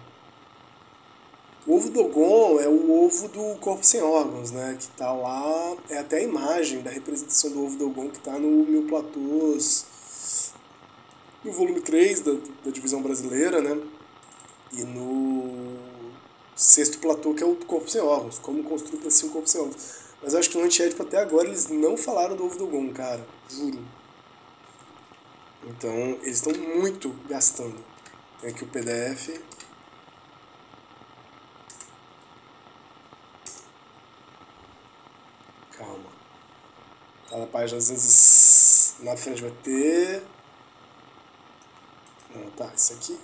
O 1.65 1.77
ovo 1.77 1.89
do 1.89 2.03
Gon 2.03 2.59
é 2.59 2.67
o 2.67 3.05
ovo 3.05 3.27
do 3.27 3.55
corpo 3.59 3.83
sem 3.83 4.03
órgãos, 4.03 4.51
né? 4.51 4.77
Que 4.79 4.87
tá 4.89 5.11
lá. 5.11 5.75
É 5.89 5.97
até 5.97 6.17
a 6.17 6.21
imagem 6.21 6.83
da 6.83 6.91
representação 6.91 7.49
do 7.49 7.65
ovo 7.65 7.75
do 7.75 7.89
Gon 7.89 8.09
que 8.09 8.19
tá 8.19 8.37
no 8.37 8.67
Mil 8.67 8.85
Platôs. 8.85 9.87
No 11.43 11.51
volume 11.51 11.81
3 11.81 12.21
da, 12.21 12.33
da 12.33 12.69
divisão 12.69 13.01
brasileira, 13.01 13.63
né? 13.63 13.81
E 14.73 14.83
no 14.83 15.75
sexto 16.55 16.99
platô, 16.99 17.33
que 17.33 17.41
é 17.41 17.47
o 17.47 17.55
corpo 17.55 17.89
sem 17.89 17.99
órgãos, 17.99 18.37
como 18.37 18.63
construir 18.63 19.09
si 19.09 19.25
um 19.25 19.29
corpo 19.29 19.49
sem 19.49 19.59
órgãos. 19.59 20.00
Mas 20.21 20.33
eu 20.33 20.39
acho 20.39 20.49
que 20.49 20.57
no 20.57 20.63
Antiédipo 20.63 21.03
até 21.03 21.19
agora 21.19 21.47
eles 21.47 21.67
não 21.67 21.97
falaram 21.97 22.35
do 22.35 22.45
ovo 22.45 22.57
do 22.57 22.67
Gon, 22.67 22.93
cara, 22.93 23.25
juro. 23.49 23.83
Então 25.63 25.91
eles 26.21 26.37
estão 26.37 26.53
muito 26.53 27.09
gastando. 27.27 27.83
Tem 28.39 28.51
aqui 28.51 28.63
o 28.63 28.67
PDF. 28.67 29.41
Calma. 35.71 36.09
Tá 37.29 37.37
na 37.37 37.47
página 37.47 37.77
às 37.79 37.89
vezes 37.89 38.95
na 38.99 39.17
frente 39.17 39.41
vai 39.41 39.51
ter. 39.63 40.23
Não, 42.33 42.49
tá, 42.51 42.71
isso 42.75 42.93
aqui. 42.93 43.19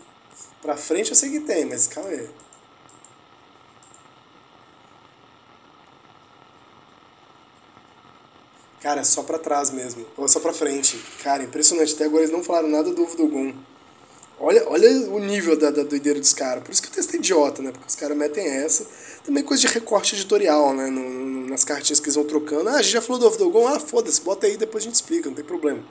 Pra 0.61 0.75
frente 0.75 1.11
eu 1.11 1.15
sei 1.15 1.29
que 1.31 1.41
tem, 1.41 1.65
mas 1.65 1.87
calma 1.87 2.09
aí. 2.09 2.29
Cara, 8.87 9.03
só 9.03 9.21
pra 9.21 9.37
trás 9.37 9.69
mesmo. 9.69 10.05
Ou 10.15 10.29
só 10.29 10.39
pra 10.39 10.53
frente. 10.53 10.97
Cara, 11.21 11.43
impressionante. 11.43 11.93
Até 11.93 12.05
agora 12.05 12.23
eles 12.23 12.31
não 12.31 12.41
falaram 12.41 12.69
nada 12.69 12.89
do 12.89 13.03
ovo 13.03 13.17
do 13.17 13.27
Gun. 13.27 13.53
Olha, 14.39 14.63
olha 14.69 14.89
o 15.09 15.19
nível 15.19 15.57
da, 15.57 15.69
da 15.69 15.83
doideira 15.83 16.17
dos 16.21 16.33
caras. 16.33 16.63
Por 16.63 16.71
isso 16.71 16.81
que 16.81 16.87
o 16.87 16.91
texto 16.91 17.13
é 17.13 17.17
idiota, 17.17 17.61
né? 17.61 17.73
Porque 17.73 17.85
os 17.85 17.95
caras 17.95 18.15
metem 18.15 18.47
essa. 18.47 18.87
Também 19.25 19.43
coisa 19.43 19.67
de 19.67 19.73
recorte 19.73 20.15
editorial, 20.15 20.73
né? 20.73 20.89
No, 20.89 21.01
no, 21.01 21.49
nas 21.49 21.65
cartinhas 21.65 21.99
que 21.99 22.05
eles 22.05 22.15
vão 22.15 22.23
trocando. 22.23 22.69
Ah, 22.69 22.75
a 22.75 22.81
gente 22.81 22.93
já 22.93 23.01
falou 23.01 23.19
do 23.19 23.27
ovo 23.27 23.37
do 23.37 23.49
Gun. 23.49 23.67
Ah, 23.67 23.77
foda-se, 23.77 24.21
bota 24.21 24.47
aí 24.47 24.55
depois 24.55 24.81
a 24.81 24.85
gente 24.85 24.95
explica, 24.95 25.27
não 25.27 25.35
tem 25.35 25.43
problema. 25.43 25.83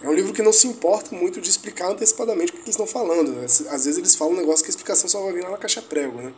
É 0.00 0.08
um 0.08 0.12
livro 0.12 0.32
que 0.32 0.40
não 0.40 0.52
se 0.52 0.68
importa 0.68 1.16
muito 1.16 1.40
de 1.40 1.50
explicar 1.50 1.90
antecipadamente 1.90 2.52
o 2.52 2.54
que 2.54 2.60
eles 2.60 2.68
estão 2.68 2.86
falando. 2.86 3.32
Né? 3.32 3.46
Às 3.46 3.84
vezes 3.84 3.98
eles 3.98 4.14
falam 4.14 4.34
um 4.34 4.36
negócio 4.36 4.64
que 4.64 4.68
a 4.68 4.74
explicação 4.74 5.08
só 5.08 5.20
vai 5.24 5.32
vir 5.32 5.42
lá 5.42 5.50
na 5.50 5.58
caixa 5.58 5.82
prego, 5.82 6.22
né? 6.22 6.32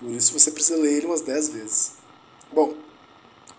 Por 0.00 0.10
isso 0.10 0.32
você 0.32 0.50
precisa 0.50 0.78
ler 0.78 0.94
ele 0.94 1.04
umas 1.04 1.20
10 1.20 1.48
vezes. 1.50 1.92
Bom, 2.50 2.72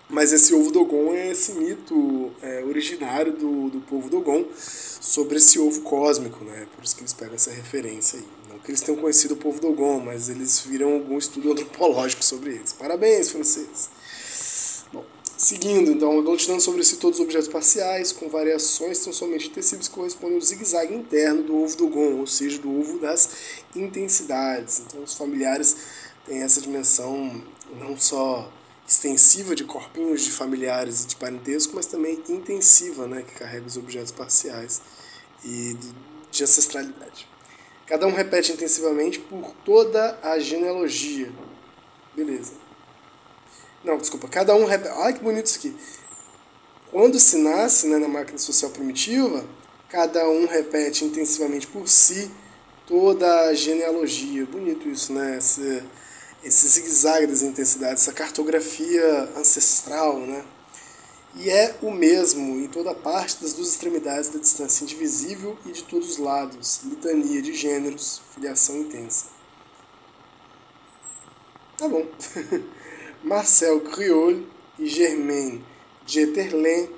mas 0.09 0.33
esse 0.33 0.55
ovo 0.55 0.71
Dogon 0.71 1.13
é 1.13 1.31
esse 1.31 1.51
mito 1.53 2.31
é, 2.41 2.63
originário 2.63 3.31
do, 3.31 3.69
do 3.69 3.79
povo 3.81 4.09
Dogon 4.09 4.43
sobre 4.55 5.37
esse 5.37 5.59
ovo 5.59 5.81
cósmico, 5.81 6.43
né? 6.43 6.67
Por 6.75 6.83
isso 6.83 6.95
que 6.95 7.01
eles 7.01 7.13
pegam 7.13 7.35
essa 7.35 7.51
referência 7.51 8.17
aí. 8.17 8.25
Não 8.49 8.57
que 8.57 8.71
eles 8.71 8.81
tenham 8.81 8.99
conhecido 8.99 9.35
o 9.35 9.37
povo 9.37 9.61
Dogon, 9.61 9.99
mas 9.99 10.27
eles 10.27 10.61
viram 10.61 10.93
algum 10.93 11.17
estudo 11.17 11.51
antropológico 11.53 12.25
sobre 12.25 12.55
eles. 12.55 12.73
Parabéns, 12.73 13.29
franceses! 13.29 13.89
Bom, 14.91 15.05
seguindo, 15.37 15.91
então, 15.91 16.17
aglutinando 16.17 16.61
sobre 16.61 16.83
si 16.83 16.97
todos 16.97 17.19
os 17.19 17.25
objetos 17.25 17.47
parciais, 17.47 18.11
com 18.11 18.27
variações 18.29 19.03
tão 19.03 19.13
somente 19.13 19.51
tecidos 19.51 19.87
que 19.87 19.93
correspondem 19.93 20.37
ao 20.37 20.41
zigue-zague 20.41 20.95
interno 20.95 21.43
do 21.43 21.55
ovo 21.55 21.77
Dogon, 21.77 22.17
ou 22.17 22.25
seja, 22.25 22.57
do 22.57 22.79
ovo 22.79 22.97
das 22.97 23.29
intensidades. 23.75 24.81
Então, 24.87 25.03
os 25.03 25.13
familiares 25.13 25.75
têm 26.25 26.41
essa 26.41 26.59
dimensão 26.59 27.43
não 27.79 27.95
só 27.95 28.51
extensiva 28.89 29.53
de 29.53 29.63
corpinhos 29.63 30.23
de 30.23 30.31
familiares 30.31 31.03
e 31.03 31.07
de 31.07 31.15
parentesco, 31.15 31.75
mas 31.75 31.85
também 31.85 32.23
intensiva, 32.27 33.05
né, 33.05 33.21
que 33.21 33.35
carrega 33.35 33.67
os 33.67 33.77
objetos 33.77 34.11
parciais 34.11 34.81
e 35.45 35.77
de 36.31 36.43
ancestralidade. 36.43 37.27
Cada 37.85 38.07
um 38.07 38.13
repete 38.13 38.51
intensivamente 38.51 39.19
por 39.19 39.53
toda 39.63 40.17
a 40.23 40.39
genealogia. 40.39 41.31
Beleza. 42.15 42.53
Não, 43.83 43.97
desculpa. 43.97 44.27
Cada 44.27 44.55
um 44.55 44.65
repete. 44.65 44.95
Olha 44.95 45.13
que 45.13 45.23
bonito 45.23 45.45
isso 45.45 45.59
aqui. 45.59 45.75
Quando 46.91 47.19
se 47.19 47.37
nasce 47.37 47.87
né, 47.87 47.99
na 47.99 48.07
máquina 48.07 48.39
social 48.39 48.71
primitiva, 48.71 49.45
cada 49.87 50.27
um 50.27 50.47
repete 50.47 51.05
intensivamente 51.05 51.67
por 51.67 51.87
si 51.87 52.31
toda 52.87 53.41
a 53.49 53.53
genealogia. 53.53 54.45
Bonito 54.47 54.89
isso, 54.89 55.13
né? 55.13 55.37
Essa, 55.37 55.85
esse 56.43 56.67
zigue-zague 56.67 57.27
das 57.27 57.41
intensidades, 57.41 58.03
essa 58.03 58.13
cartografia 58.13 59.29
ancestral, 59.35 60.19
né? 60.19 60.43
e 61.35 61.49
é 61.49 61.75
o 61.81 61.91
mesmo 61.91 62.59
em 62.59 62.67
toda 62.67 62.93
parte 62.93 63.41
das 63.41 63.53
duas 63.53 63.69
extremidades 63.69 64.29
da 64.29 64.39
distância 64.39 64.83
indivisível 64.83 65.57
e 65.65 65.71
de 65.71 65.83
todos 65.83 66.11
os 66.11 66.17
lados, 66.17 66.81
litania 66.83 67.41
de 67.41 67.53
gêneros, 67.53 68.21
filiação 68.33 68.77
intensa. 68.77 69.27
Tá 71.77 71.87
bom. 71.87 72.05
Marcel 73.23 73.81
Criol 73.81 74.43
e 74.77 74.87
Germain 74.87 75.63
Dieterlen 76.05 76.89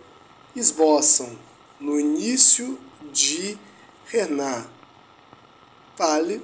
esboçam 0.56 1.38
no 1.80 1.99
início 1.99 2.80
de 3.12 3.58
Renard 4.06 4.69
Pale 5.97 6.41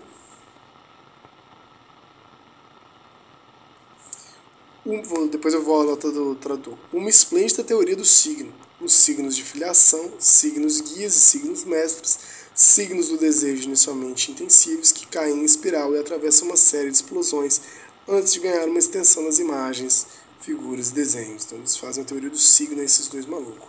um, 4.88 5.28
depois 5.28 5.54
eu 5.54 5.62
vou 5.62 5.82
à 5.82 5.84
nota 5.84 6.12
do 6.12 6.36
tradutor. 6.36 6.78
Uma 6.93 7.10
esplêndida 7.10 7.63
teoria 7.63 7.95
do 7.95 8.06
signo. 8.06 8.54
Os 8.80 8.93
signos 8.93 9.36
de 9.36 9.43
filiação, 9.43 10.13
signos 10.19 10.80
guias 10.82 11.15
e 11.15 11.19
signos 11.19 11.63
mestres, 11.63 12.19
signos 12.56 13.10
do 13.10 13.17
desejo 13.17 13.65
inicialmente 13.65 14.32
intensivos 14.32 14.91
que 14.91 15.06
caem 15.08 15.39
em 15.39 15.43
espiral 15.43 15.93
e 15.93 16.00
atravessam 16.00 16.47
uma 16.47 16.58
série 16.58 16.89
de 16.89 16.95
explosões 16.95 17.62
antes 18.08 18.34
de 18.34 18.39
ganhar 18.39 18.65
uma 18.67 18.80
extensão 18.80 19.23
nas 19.23 19.39
imagens, 19.39 20.08
figuras 20.39 20.89
e 20.89 20.93
desenhos. 20.93 21.45
Então 21.45 21.58
eles 21.58 21.76
fazem 21.76 22.04
a 22.04 22.06
teoria 22.06 22.30
do 22.30 22.38
signo 22.38 22.82
esses 22.82 23.08
dois 23.08 23.26
malucos. 23.26 23.67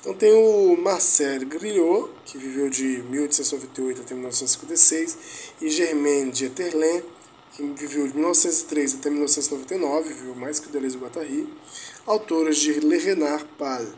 Então 0.00 0.14
tem 0.14 0.32
o 0.32 0.76
Marcel 0.76 1.44
Grilhot, 1.46 2.10
que 2.24 2.38
viveu 2.38 2.70
de 2.70 3.02
1898 3.10 4.00
até 4.02 4.14
1956, 4.14 5.18
e 5.60 5.68
Germaine 5.68 6.30
Dieterlen, 6.30 7.02
que 7.60 7.86
viveu 7.86 8.08
de 8.08 8.14
1903 8.14 8.94
até 8.94 9.10
1999, 9.10 10.14
viveu 10.14 10.34
mais 10.34 10.58
que 10.58 10.68
Deleuze 10.68 10.96
e 10.96 11.00
Guattari, 11.00 11.54
autoras 12.06 12.56
de 12.56 12.72
Le 12.80 12.98
Renard 12.98 13.44
Pâle, 13.58 13.92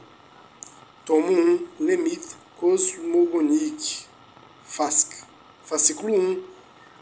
tomo 1.05 1.31
1, 1.31 1.69
Le 1.81 1.97
Mythe 1.97 2.35
Cosmogonique, 2.59 4.07
Fasc, 4.65 5.13
fascículo 5.65 6.15
1, 6.15 6.43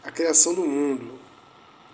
A 0.03 0.11
Criação 0.11 0.53
do 0.53 0.61
Mundo, 0.61 1.19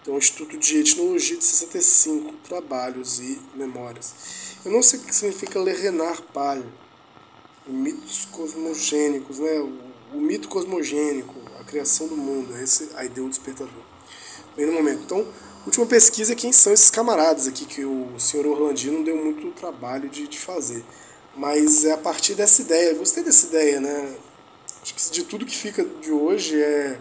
então 0.02 0.18
Instituto 0.18 0.58
de 0.58 0.80
Etnologia 0.80 1.38
de 1.38 1.44
65, 1.44 2.34
Trabalhos 2.48 3.20
e 3.20 3.40
Memórias. 3.56 4.14
Eu 4.66 4.72
não 4.72 4.84
sei 4.84 5.00
o 5.00 5.04
que 5.04 5.16
significa 5.16 5.60
Le 5.60 5.74
Renard 5.74 6.22
Pâle, 6.34 6.66
mitos 7.66 8.26
cosmogênicos, 8.26 9.40
né? 9.40 9.60
o 10.14 10.20
mito 10.20 10.48
cosmogênico, 10.48 11.36
a 11.60 11.64
criação 11.64 12.08
do 12.08 12.16
mundo, 12.16 12.58
esse 12.58 12.90
a 12.96 13.04
ideia 13.04 13.24
do 13.24 13.30
despertador 13.30 13.97
no 14.66 14.74
momento. 14.74 15.02
Então, 15.04 15.28
última 15.66 15.86
pesquisa, 15.86 16.36
quem 16.36 16.52
são 16.52 16.74
esses 16.74 16.90
camaradas 16.90 17.48
aqui 17.48 17.66
que 17.66 17.86
o 17.86 18.18
senhor 18.18 18.46
Orlandino 18.48 19.04
deu 19.04 19.16
muito 19.16 19.52
trabalho 19.52 20.10
de, 20.10 20.28
de 20.28 20.40
fazer. 20.40 20.84
Mas 21.36 21.86
é 21.86 21.92
a 21.92 21.98
partir 21.98 22.34
dessa 22.34 22.62
ideia, 22.62 22.94
gostei 22.96 23.24
dessa 23.24 23.48
ideia, 23.48 23.80
né? 23.80 24.16
Acho 24.82 24.94
que 24.96 25.12
de 25.12 25.24
tudo 25.24 25.46
que 25.46 25.56
fica 25.56 25.84
de 26.02 26.12
hoje 26.12 26.60
é 26.60 26.98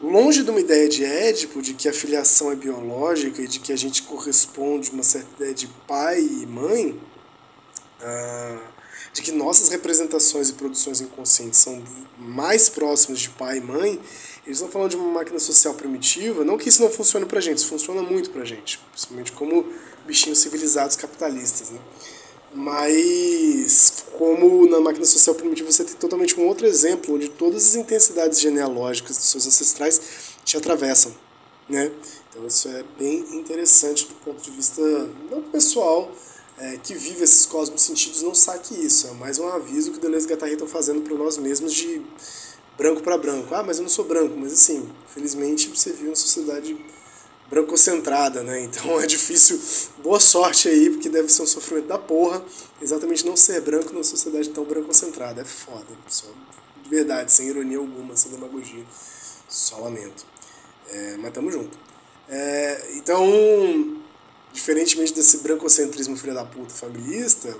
longe 0.00 0.42
de 0.42 0.50
uma 0.50 0.60
ideia 0.60 0.88
de 0.88 1.04
Édipo, 1.04 1.62
de 1.62 1.74
que 1.74 1.88
a 1.88 1.92
filiação 1.92 2.50
é 2.50 2.56
biológica 2.56 3.40
e 3.42 3.46
de 3.46 3.60
que 3.60 3.72
a 3.72 3.76
gente 3.76 4.02
corresponde 4.02 4.90
uma 4.90 5.02
certa 5.02 5.28
ideia 5.36 5.54
de 5.54 5.68
pai 5.86 6.20
e 6.20 6.46
mãe, 6.46 7.00
ah, 8.00 8.58
de 9.12 9.22
que 9.22 9.30
nossas 9.30 9.68
representações 9.68 10.48
e 10.48 10.54
produções 10.54 11.00
inconscientes 11.00 11.60
são 11.60 11.82
mais 12.18 12.68
próximas 12.68 13.20
de 13.20 13.30
pai 13.30 13.58
e 13.58 13.60
mãe, 13.60 14.00
eles 14.44 14.58
estão 14.58 14.68
falando 14.68 14.90
de 14.90 14.96
uma 14.96 15.10
máquina 15.10 15.38
social 15.38 15.72
primitiva, 15.74 16.44
não 16.44 16.58
que 16.58 16.68
isso 16.68 16.82
não 16.82 16.90
funcione 16.90 17.26
pra 17.26 17.40
gente, 17.40 17.58
isso 17.58 17.68
funciona 17.68 18.02
muito 18.02 18.30
pra 18.30 18.44
gente, 18.44 18.78
principalmente 18.90 19.32
como 19.32 19.64
bichinhos 20.04 20.38
civilizados 20.38 20.96
capitalistas, 20.96 21.70
né? 21.70 21.78
Mas 22.54 24.04
como 24.18 24.68
na 24.68 24.80
máquina 24.80 25.06
social 25.06 25.34
primitiva 25.34 25.70
você 25.70 25.84
tem 25.84 25.94
totalmente 25.94 26.38
um 26.38 26.46
outro 26.46 26.66
exemplo, 26.66 27.14
onde 27.14 27.28
todas 27.28 27.68
as 27.68 27.74
intensidades 27.76 28.40
genealógicas 28.40 29.16
dos 29.16 29.26
seus 29.26 29.46
ancestrais 29.46 30.00
te 30.44 30.56
atravessam, 30.56 31.14
né? 31.68 31.90
Então 32.28 32.46
isso 32.46 32.68
é 32.68 32.84
bem 32.98 33.20
interessante 33.36 34.06
do 34.06 34.14
ponto 34.14 34.42
de 34.42 34.50
vista 34.50 34.82
não 35.30 35.40
pessoal, 35.42 36.10
é, 36.58 36.76
que 36.78 36.94
vive 36.94 37.22
esses 37.22 37.46
cosmos 37.46 37.80
sentidos 37.82 38.22
não 38.22 38.34
saque 38.34 38.74
isso, 38.74 39.06
é 39.06 39.12
mais 39.12 39.38
um 39.38 39.48
aviso 39.48 39.92
que 39.92 40.00
Deleuze 40.00 40.26
e 40.26 40.30
Guattari 40.30 40.52
estão 40.52 40.68
fazendo 40.68 41.00
para 41.00 41.16
nós 41.16 41.38
mesmos 41.38 41.72
de 41.72 42.02
branco 42.76 43.02
para 43.02 43.18
branco. 43.18 43.54
Ah, 43.54 43.62
mas 43.62 43.78
eu 43.78 43.82
não 43.82 43.90
sou 43.90 44.04
branco. 44.04 44.36
Mas 44.36 44.52
assim, 44.52 44.88
felizmente 45.08 45.68
você 45.68 45.92
vive 45.92 46.08
uma 46.08 46.16
sociedade 46.16 46.76
brancocentrada, 47.48 48.42
né? 48.42 48.62
Então 48.64 49.00
é 49.00 49.06
difícil. 49.06 49.60
Boa 50.02 50.18
sorte 50.18 50.68
aí, 50.68 50.90
porque 50.90 51.08
deve 51.08 51.28
ser 51.28 51.42
um 51.42 51.46
sofrimento 51.46 51.88
da 51.88 51.98
porra. 51.98 52.42
Exatamente 52.80 53.26
não 53.26 53.36
ser 53.36 53.60
branco 53.60 53.92
numa 53.92 54.04
sociedade 54.04 54.48
tão 54.50 54.64
brancocentrada. 54.64 55.42
É 55.42 55.44
foda, 55.44 55.86
só 56.08 56.26
de 56.82 56.88
verdade, 56.90 57.32
sem 57.32 57.48
ironia 57.48 57.78
alguma, 57.78 58.16
sem 58.16 58.32
demagogia. 58.32 58.84
Só 59.48 59.78
lamento. 59.78 60.26
É, 60.90 61.16
mas 61.18 61.32
tamo 61.32 61.50
junto. 61.50 61.78
É, 62.28 62.92
então, 62.94 64.02
diferentemente 64.52 65.12
desse 65.12 65.38
brancocentrismo 65.38 66.16
filha 66.16 66.34
da 66.34 66.44
puta 66.44 66.74
familista, 66.74 67.56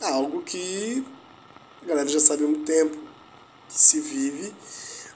é 0.00 0.06
algo 0.06 0.42
que 0.42 1.04
a 1.82 1.86
galera 1.86 2.08
já 2.08 2.20
sabe 2.20 2.44
há 2.44 2.46
muito 2.46 2.64
tempo 2.64 3.11
que 3.72 3.80
se 3.80 4.00
vive 4.00 4.54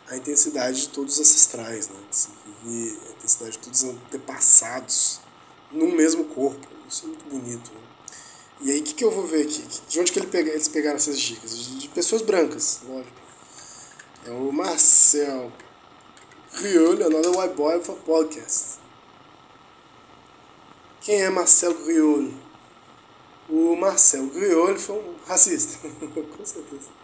a 0.08 0.16
intensidade 0.16 0.82
de 0.82 0.88
todos 0.88 1.14
os 1.14 1.20
ancestrais, 1.20 1.88
né? 1.88 2.00
se 2.10 2.28
vive 2.64 2.98
a 3.06 3.10
intensidade 3.12 3.52
de 3.52 3.58
todos 3.58 3.82
os 3.82 3.90
antepassados 3.90 5.20
num 5.70 5.94
mesmo 5.94 6.24
corpo. 6.24 6.66
Isso 6.88 7.04
é 7.04 7.08
muito 7.08 7.24
bonito. 7.26 7.70
Né? 7.70 7.80
E 8.62 8.70
aí, 8.70 8.80
o 8.80 8.82
que, 8.82 8.94
que 8.94 9.04
eu 9.04 9.10
vou 9.10 9.26
ver 9.26 9.42
aqui? 9.42 9.62
De 9.88 10.00
onde 10.00 10.10
que 10.10 10.18
ele 10.18 10.28
pega, 10.28 10.50
eles 10.50 10.68
pegaram 10.68 10.96
essas 10.96 11.18
dicas? 11.18 11.56
De 11.58 11.88
pessoas 11.88 12.22
brancas, 12.22 12.80
lógico. 12.88 13.16
É 14.24 14.30
o 14.30 14.50
Marcel 14.50 15.52
Riol, 16.52 16.94
Another 16.94 17.38
White 17.38 17.54
Boy 17.54 17.84
for 17.84 17.96
Podcast. 17.96 18.78
Quem 21.02 21.22
é 21.22 21.30
Marcel 21.30 21.74
Griol? 21.84 22.32
O 23.48 23.76
Marcel 23.76 24.26
Griol 24.26 24.76
foi 24.76 24.96
um 24.96 25.14
racista, 25.26 25.86
com 26.36 26.44
certeza. 26.44 26.95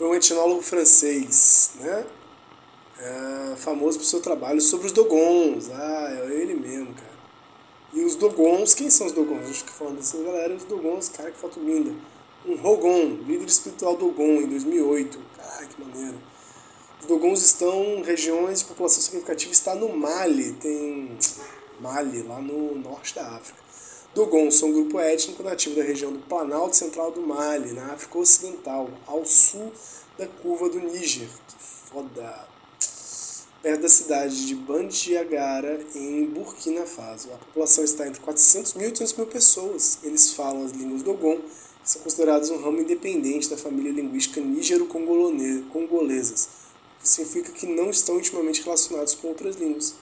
Foi 0.00 0.08
um 0.08 0.14
etnólogo 0.14 0.62
francês, 0.62 1.72
né? 1.74 2.06
É, 2.98 3.56
famoso 3.56 3.98
por 3.98 4.06
seu 4.06 4.22
trabalho 4.22 4.58
sobre 4.58 4.86
os 4.86 4.92
Dogons. 4.92 5.68
Ah, 5.70 6.08
é 6.26 6.40
ele 6.40 6.54
mesmo, 6.54 6.94
cara. 6.94 7.20
E 7.92 8.02
os 8.02 8.16
Dogons, 8.16 8.72
quem 8.72 8.88
são 8.88 9.06
os 9.06 9.12
Dogons? 9.12 9.42
A 9.42 9.46
gente 9.46 9.58
fica 9.58 9.72
falando 9.72 9.96
dessa 9.98 10.16
galera, 10.22 10.54
os 10.54 10.64
Dogons, 10.64 11.10
cara, 11.10 11.30
que 11.30 11.36
foto 11.36 11.60
linda. 11.60 11.94
Um 12.46 12.56
Rogon, 12.56 13.18
líder 13.26 13.44
espiritual 13.44 13.94
Dogon, 13.94 14.40
em 14.40 14.46
2008. 14.46 15.18
Cara, 15.36 15.66
que 15.66 15.78
maneiro. 15.78 16.18
Os 16.98 17.06
Dogons 17.06 17.42
estão 17.42 17.84
em 17.98 18.02
regiões 18.02 18.60
de 18.60 18.64
população 18.64 19.02
significativa, 19.02 19.52
está 19.52 19.74
no 19.74 19.94
Mali, 19.94 20.54
tem 20.54 21.18
Mali, 21.78 22.22
lá 22.22 22.40
no 22.40 22.74
norte 22.74 23.14
da 23.14 23.36
África. 23.36 23.60
Dogons 24.12 24.56
são 24.56 24.70
um 24.70 24.72
grupo 24.72 24.98
étnico 24.98 25.44
nativo 25.44 25.76
da 25.76 25.84
região 25.84 26.12
do 26.12 26.18
Planalto 26.18 26.74
Central 26.74 27.12
do 27.12 27.20
Mali, 27.20 27.72
na 27.72 27.92
África 27.92 28.18
Ocidental, 28.18 28.90
ao 29.06 29.24
sul 29.24 29.70
da 30.18 30.26
curva 30.26 30.68
do 30.68 30.80
Níger. 30.80 31.28
Que 31.28 31.54
foda! 31.60 32.48
Perto 33.62 33.82
da 33.82 33.88
cidade 33.88 34.48
de 34.48 34.56
Bandiagara, 34.56 35.86
em 35.94 36.24
Burkina 36.24 36.84
Faso. 36.86 37.32
A 37.32 37.36
população 37.36 37.84
está 37.84 38.08
entre 38.08 38.20
400 38.20 38.74
mil 38.74 38.86
e 38.86 38.88
800 38.88 39.16
mil 39.16 39.26
pessoas. 39.26 40.00
Eles 40.02 40.32
falam 40.32 40.64
as 40.64 40.72
línguas 40.72 41.02
Dogon, 41.02 41.36
que 41.36 41.44
são 41.84 42.02
consideradas 42.02 42.50
um 42.50 42.60
ramo 42.60 42.80
independente 42.80 43.48
da 43.48 43.56
família 43.56 43.92
linguística 43.92 44.40
nígero-congolesas, 44.40 46.48
o 46.98 47.02
que 47.02 47.08
significa 47.08 47.52
que 47.52 47.66
não 47.66 47.90
estão 47.90 48.18
intimamente 48.18 48.64
relacionados 48.64 49.14
com 49.14 49.28
outras 49.28 49.54
línguas. 49.54 49.94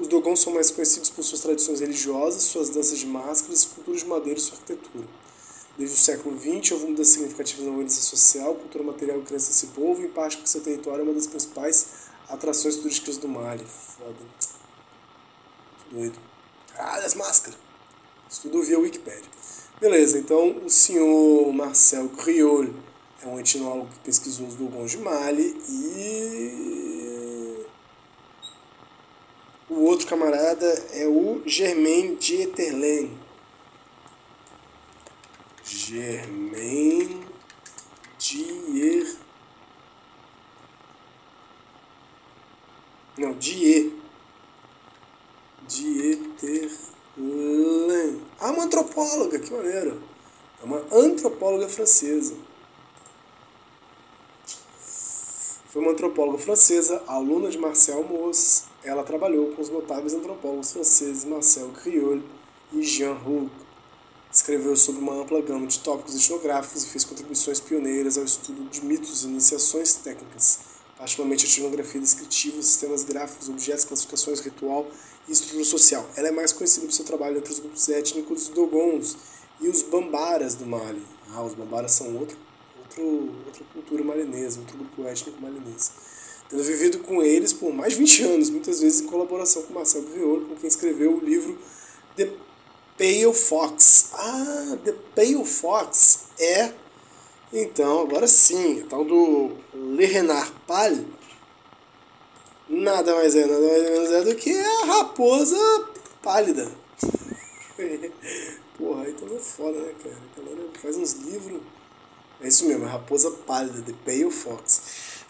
Os 0.00 0.08
Dogons 0.08 0.40
são 0.40 0.52
mais 0.52 0.70
conhecidos 0.70 1.10
por 1.10 1.22
suas 1.22 1.40
tradições 1.40 1.80
religiosas, 1.80 2.42
suas 2.42 2.68
danças 2.68 2.98
de 2.98 3.06
máscaras, 3.06 3.60
esculturas 3.60 4.00
de 4.00 4.06
madeira 4.06 4.38
e 4.38 4.42
sua 4.42 4.56
arquitetura. 4.56 5.06
Desde 5.78 5.94
o 5.96 5.98
século 5.98 6.38
XX, 6.38 6.72
houve 6.72 6.86
mudanças 6.86 7.14
significativas 7.14 7.64
na 7.64 7.70
organização 7.70 8.10
social, 8.10 8.54
cultura 8.54 8.84
material 8.84 9.18
e 9.20 9.22
crença 9.22 9.48
desse 9.48 9.68
povo, 9.68 10.02
em 10.02 10.08
parte 10.08 10.36
porque 10.36 10.50
seu 10.50 10.60
território 10.60 11.00
é 11.00 11.04
uma 11.04 11.14
das 11.14 11.26
principais 11.26 11.86
atrações 12.28 12.76
turísticas 12.76 13.16
do 13.16 13.28
Mali. 13.28 13.64
Foda. 13.64 14.14
Muito 15.90 15.92
doido. 15.92 16.18
Caralho, 16.74 17.06
as 17.06 17.14
máscaras. 17.14 17.58
Isso 18.30 18.42
tudo 18.42 18.62
via 18.62 18.78
Wikipedia. 18.78 19.30
Beleza, 19.80 20.18
então 20.18 20.64
o 20.64 20.70
senhor 20.70 21.52
Marcel 21.52 22.08
Criol 22.10 22.68
é 23.22 23.26
um 23.26 23.38
etnólogo 23.38 23.88
que 23.88 23.98
pesquisou 24.00 24.46
os 24.46 24.54
Dogons 24.54 24.90
de 24.90 24.98
Mali 24.98 25.56
e 25.68 27.11
o 29.74 29.84
outro 29.84 30.06
camarada 30.06 30.66
é 30.92 31.06
o 31.06 31.40
Germain 31.46 32.16
Dieterlen. 32.16 33.18
Germain 35.64 37.24
Dier. 38.18 39.16
Não, 43.16 43.32
Dier. 43.32 43.94
Dieterlen. 45.66 46.76
Ah, 48.38 48.50
uma 48.50 48.64
antropóloga, 48.64 49.38
que 49.38 49.50
maneiro. 49.50 50.02
É 50.60 50.66
uma 50.66 50.84
antropóloga 50.92 51.66
francesa. 51.66 52.36
Foi 55.68 55.80
uma 55.80 55.92
antropóloga 55.92 56.36
francesa, 56.36 57.02
aluna 57.06 57.48
de 57.48 57.56
Marcel 57.56 58.04
Mauss 58.04 58.70
ela 58.84 59.04
trabalhou 59.04 59.52
com 59.52 59.62
os 59.62 59.68
notáveis 59.68 60.12
antropólogos 60.12 60.72
franceses 60.72 61.24
Marcel 61.24 61.68
Griol 61.68 62.20
e 62.72 62.82
Jean 62.82 63.12
Roux. 63.14 63.48
Escreveu 64.32 64.74
sobre 64.76 65.00
uma 65.00 65.14
ampla 65.14 65.40
gama 65.40 65.68
de 65.68 65.78
tópicos 65.78 66.16
etnográficos 66.16 66.82
e 66.82 66.88
fez 66.88 67.04
contribuições 67.04 67.60
pioneiras 67.60 68.18
ao 68.18 68.24
estudo 68.24 68.68
de 68.68 68.84
mitos 68.84 69.22
e 69.22 69.28
iniciações 69.28 69.94
técnicas, 69.94 70.60
particularmente 70.98 71.46
etnografia 71.46 72.00
descritiva, 72.00 72.60
sistemas 72.60 73.04
gráficos, 73.04 73.48
objetos, 73.48 73.84
classificações, 73.84 74.40
ritual 74.40 74.88
e 75.28 75.32
estrutura 75.32 75.64
social. 75.64 76.04
Ela 76.16 76.28
é 76.28 76.32
mais 76.32 76.52
conhecida 76.52 76.84
por 76.84 76.92
seu 76.92 77.04
trabalho 77.04 77.38
entre 77.38 77.52
os 77.52 77.60
grupos 77.60 77.88
étnicos 77.88 78.48
dogons 78.48 79.16
e 79.60 79.68
os 79.68 79.82
bambaras 79.82 80.56
do 80.56 80.66
Mali. 80.66 81.06
Ah, 81.30 81.44
os 81.44 81.54
bambaras 81.54 81.92
são 81.92 82.16
outro 82.16 82.36
outro, 82.92 83.30
outra 83.46 83.64
cultura 83.72 84.04
malinesa, 84.04 84.60
outro 84.60 84.76
grupo 84.76 85.04
étnico 85.04 85.40
malinês. 85.40 85.92
Tendo 86.52 86.64
vivido 86.64 86.98
com 86.98 87.22
eles 87.22 87.50
por 87.50 87.72
mais 87.72 87.94
de 87.94 88.00
20 88.00 88.22
anos, 88.24 88.50
muitas 88.50 88.82
vezes 88.82 89.00
em 89.00 89.06
colaboração 89.06 89.62
com 89.62 89.72
Marcel 89.72 90.02
Griolo, 90.02 90.44
com 90.48 90.56
quem 90.56 90.68
escreveu 90.68 91.16
o 91.16 91.24
livro 91.24 91.58
The 92.14 92.30
Pale 92.98 93.32
Fox. 93.32 94.10
Ah, 94.12 94.76
The 94.84 94.92
Pale 95.16 95.46
Fox 95.46 96.24
é, 96.38 96.74
então, 97.50 98.02
agora 98.02 98.28
sim, 98.28 98.82
a 98.82 98.86
tal 98.86 99.02
do 99.02 99.52
Le 99.72 100.04
Renard 100.04 100.52
Pâle, 100.66 101.06
nada 102.68 103.14
mais 103.14 103.34
é, 103.34 103.46
nada 103.46 103.66
mais 103.66 103.82
menos 103.82 104.10
é 104.10 104.20
do 104.22 104.34
que 104.34 104.54
a 104.54 104.84
raposa 104.84 105.56
pálida. 106.20 106.70
Porra, 108.76 109.04
aí 109.04 109.14
também 109.14 109.36
é 109.36 109.40
foda, 109.40 109.78
né, 109.78 109.94
cara? 110.02 110.18
A 110.36 110.40
galera 110.40 110.68
faz 110.82 110.98
uns 110.98 111.14
livros 111.14 111.62
é 112.42 112.48
isso 112.48 112.66
mesmo, 112.66 112.84
é 112.84 112.88
Raposa 112.88 113.30
Pálida, 113.30 113.80
The 113.82 113.94
Pale 114.04 114.30
Fox. 114.30 114.82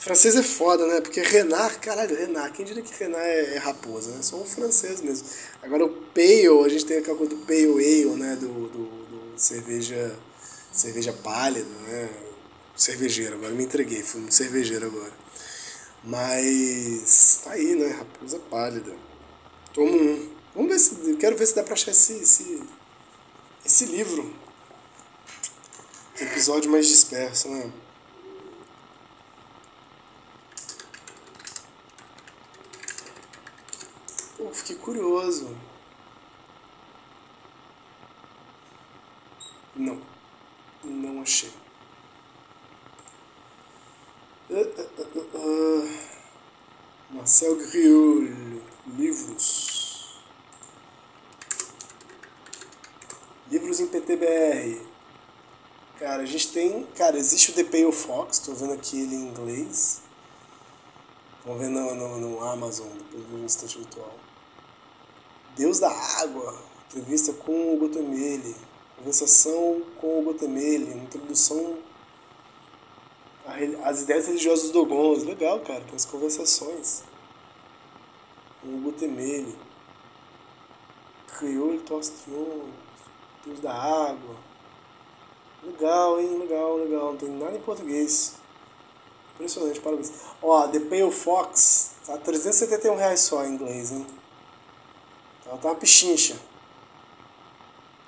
Francês 0.03 0.35
é 0.35 0.43
foda, 0.43 0.85
né? 0.89 1.01
Porque 1.01 1.21
Renard, 1.21 1.79
caralho, 1.79 2.17
Renard, 2.17 2.53
quem 2.55 2.67
diria 2.67 2.83
que 2.83 2.93
Renard 2.93 3.25
é, 3.25 3.55
é 3.55 3.59
raposa, 3.59 4.11
né? 4.11 4.21
Só 4.21 4.35
um 4.35 4.45
francês 4.45 5.01
mesmo. 5.01 5.29
Agora 5.63 5.85
o 5.85 5.91
Pale, 5.91 6.49
a 6.49 6.69
gente 6.69 6.87
tem 6.87 6.99
aquela 6.99 7.17
coisa 7.17 7.37
do 7.37 7.47
Pale 7.47 7.71
Ale, 7.71 8.17
né? 8.17 8.35
Do, 8.35 8.49
do, 8.69 8.85
do 8.89 9.33
cerveja, 9.37 10.19
cerveja 10.73 11.13
pálida, 11.13 11.69
né? 11.87 12.11
Cervejeiro, 12.75 13.37
agora 13.37 13.53
me 13.53 13.63
entreguei, 13.63 14.03
fui 14.03 14.23
um 14.23 14.31
cervejeiro 14.31 14.87
agora. 14.87 15.13
Mas 16.03 17.41
tá 17.45 17.53
aí, 17.53 17.77
né? 17.77 17.87
Raposa 17.91 18.41
pálida. 18.51 18.93
Tomo 19.73 19.95
um. 19.95 20.31
Vamos 20.53 20.73
ver 20.73 20.79
se. 20.81 21.17
Quero 21.17 21.37
ver 21.37 21.47
se 21.47 21.55
dá 21.55 21.63
pra 21.63 21.75
achar 21.75 21.93
esse, 21.93 22.15
esse, 22.15 22.61
esse 23.65 23.85
livro 23.85 24.35
Episódio 26.21 26.69
mais 26.73 26.89
disperso, 26.89 27.49
né? 27.49 27.73
Fiquei 34.63 34.77
curioso. 34.77 35.57
Não. 39.75 40.01
Não 40.85 41.23
achei. 41.23 41.53
Uh, 44.51 44.55
uh, 44.55 45.39
uh, 45.39 45.99
Marcel 47.11 47.57
Griol, 47.57 48.23
livros. 48.97 50.21
Livros 53.51 53.81
em 53.81 53.87
PTBR. 53.89 54.81
Cara, 55.99 56.23
a 56.23 56.27
gente 56.27 56.53
tem. 56.53 56.85
Cara, 56.97 57.17
existe 57.17 57.51
o 57.51 57.55
The 57.55 57.65
Pale 57.65 57.93
Fox, 57.93 58.39
tô 58.41 58.55
vendo 58.55 58.75
aqui 58.75 59.01
ele 59.01 59.15
em 59.15 59.29
inglês. 59.29 60.03
Vamos 61.45 61.61
ver 61.61 61.69
no, 61.69 61.95
no, 61.95 62.19
no 62.19 62.45
Amazon, 62.45 62.89
depois 62.89 63.29
no 63.29 63.45
instante 63.45 63.79
virtual. 63.79 64.17
Deus 65.57 65.79
da 65.79 65.91
Água, 65.91 66.59
entrevista 66.89 67.33
com 67.33 67.75
o 67.75 67.79
Gotemele. 67.79 68.55
Conversação 68.97 69.83
com 70.01 70.21
o 70.21 70.23
Gotemele, 70.23 70.97
introdução 70.97 71.79
às 73.85 74.03
ideias 74.03 74.27
religiosas 74.27 74.65
dos 74.65 74.73
Dogons. 74.73 75.25
Legal, 75.25 75.61
cara, 75.61 75.81
tem 75.81 75.97
as 75.97 76.05
conversações. 76.05 77.03
Com 78.61 78.69
o 78.69 78.81
Gotemele. 78.81 79.57
Criou 81.37 81.79
Tostion, 81.81 82.69
Deus 83.45 83.61
da 83.61 83.73
Água. 83.73 84.37
Legal, 85.63 86.21
hein? 86.21 86.39
Legal, 86.39 86.77
legal. 86.77 87.13
Não 87.13 87.17
tem 87.17 87.29
nada 87.29 87.57
em 87.57 87.61
português. 87.61 88.37
Impressionante, 89.35 89.81
parabéns. 89.81 90.13
Ó, 90.41 90.69
The 90.69 90.81
Pale 90.81 91.11
Fox 91.11 91.97
tá 92.07 92.17
371 92.17 92.95
reais 92.97 93.21
só 93.21 93.45
em 93.45 93.55
inglês, 93.55 93.91
hein? 93.91 94.07
Ela 95.53 95.61
tá 95.61 95.69
uma 95.69 95.75
pichincha. 95.75 96.35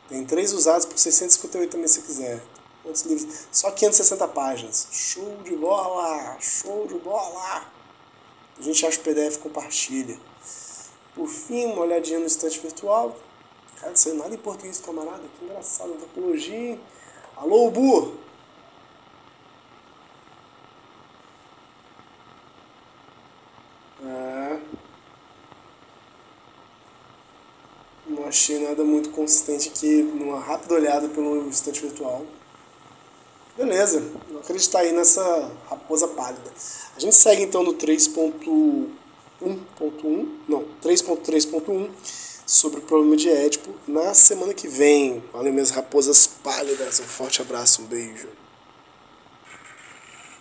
Tem 0.09 0.25
três 0.25 0.55
usados 0.55 0.87
por 0.87 0.99
658 0.99 1.73
também 1.73 1.87
se 1.87 2.01
quiser. 2.01 2.43
Outros 2.83 3.05
livros. 3.05 3.47
Só 3.53 3.71
560 3.71 4.29
páginas. 4.29 4.89
Show 4.91 5.43
de 5.43 5.55
bola! 5.55 6.39
Show 6.41 6.87
de 6.87 6.95
bola! 6.95 7.71
A 8.59 8.63
gente 8.63 8.87
acha 8.87 8.99
o 8.99 9.03
PDF 9.03 9.37
compartilha. 9.37 10.19
Por 11.15 11.29
fim, 11.29 11.67
uma 11.67 11.83
olhadinha 11.83 12.19
no 12.19 12.25
estante 12.25 12.59
virtual. 12.61 13.15
Cara, 13.77 13.91
não 13.91 13.97
sei 13.97 14.15
nada 14.15 14.35
em 14.35 14.39
português, 14.39 14.81
camarada. 14.81 15.25
Que 15.39 15.45
engraçado, 15.45 15.93
antropologia. 15.93 16.81
Alô, 17.37 17.71
Bu! 17.71 18.15
É. 24.03 24.74
Não 28.25 28.31
achei 28.31 28.59
nada 28.59 28.83
muito 28.83 29.11
consistente 29.11 29.69
aqui 29.69 30.03
numa 30.03 30.41
rápida 30.41 30.75
olhada 30.75 31.07
pelo 31.11 31.47
instante 31.47 31.83
virtual. 31.83 32.25
Beleza, 33.55 34.03
vou 34.31 34.41
acreditar 34.41 34.79
aí 34.79 34.93
nessa 34.93 35.53
raposa 35.69 36.09
pálida. 36.09 36.51
A 36.97 37.01
gente 37.01 37.15
segue 37.15 37.43
então 37.43 37.63
no 37.63 37.75
3.1.1, 37.75 40.29
não, 40.49 40.65
3.3.1 40.83 41.91
sobre 42.47 42.79
o 42.79 42.83
problema 42.83 43.15
de 43.15 43.29
Édipo 43.29 43.75
na 43.87 44.15
semana 44.15 44.55
que 44.55 44.69
vem. 44.69 45.23
Valeu, 45.31 45.53
minhas 45.53 45.69
raposas 45.69 46.27
pálidas. 46.27 47.01
Um 47.01 47.05
forte 47.05 47.43
abraço, 47.43 47.83
um 47.83 47.85
beijo. 47.85 48.29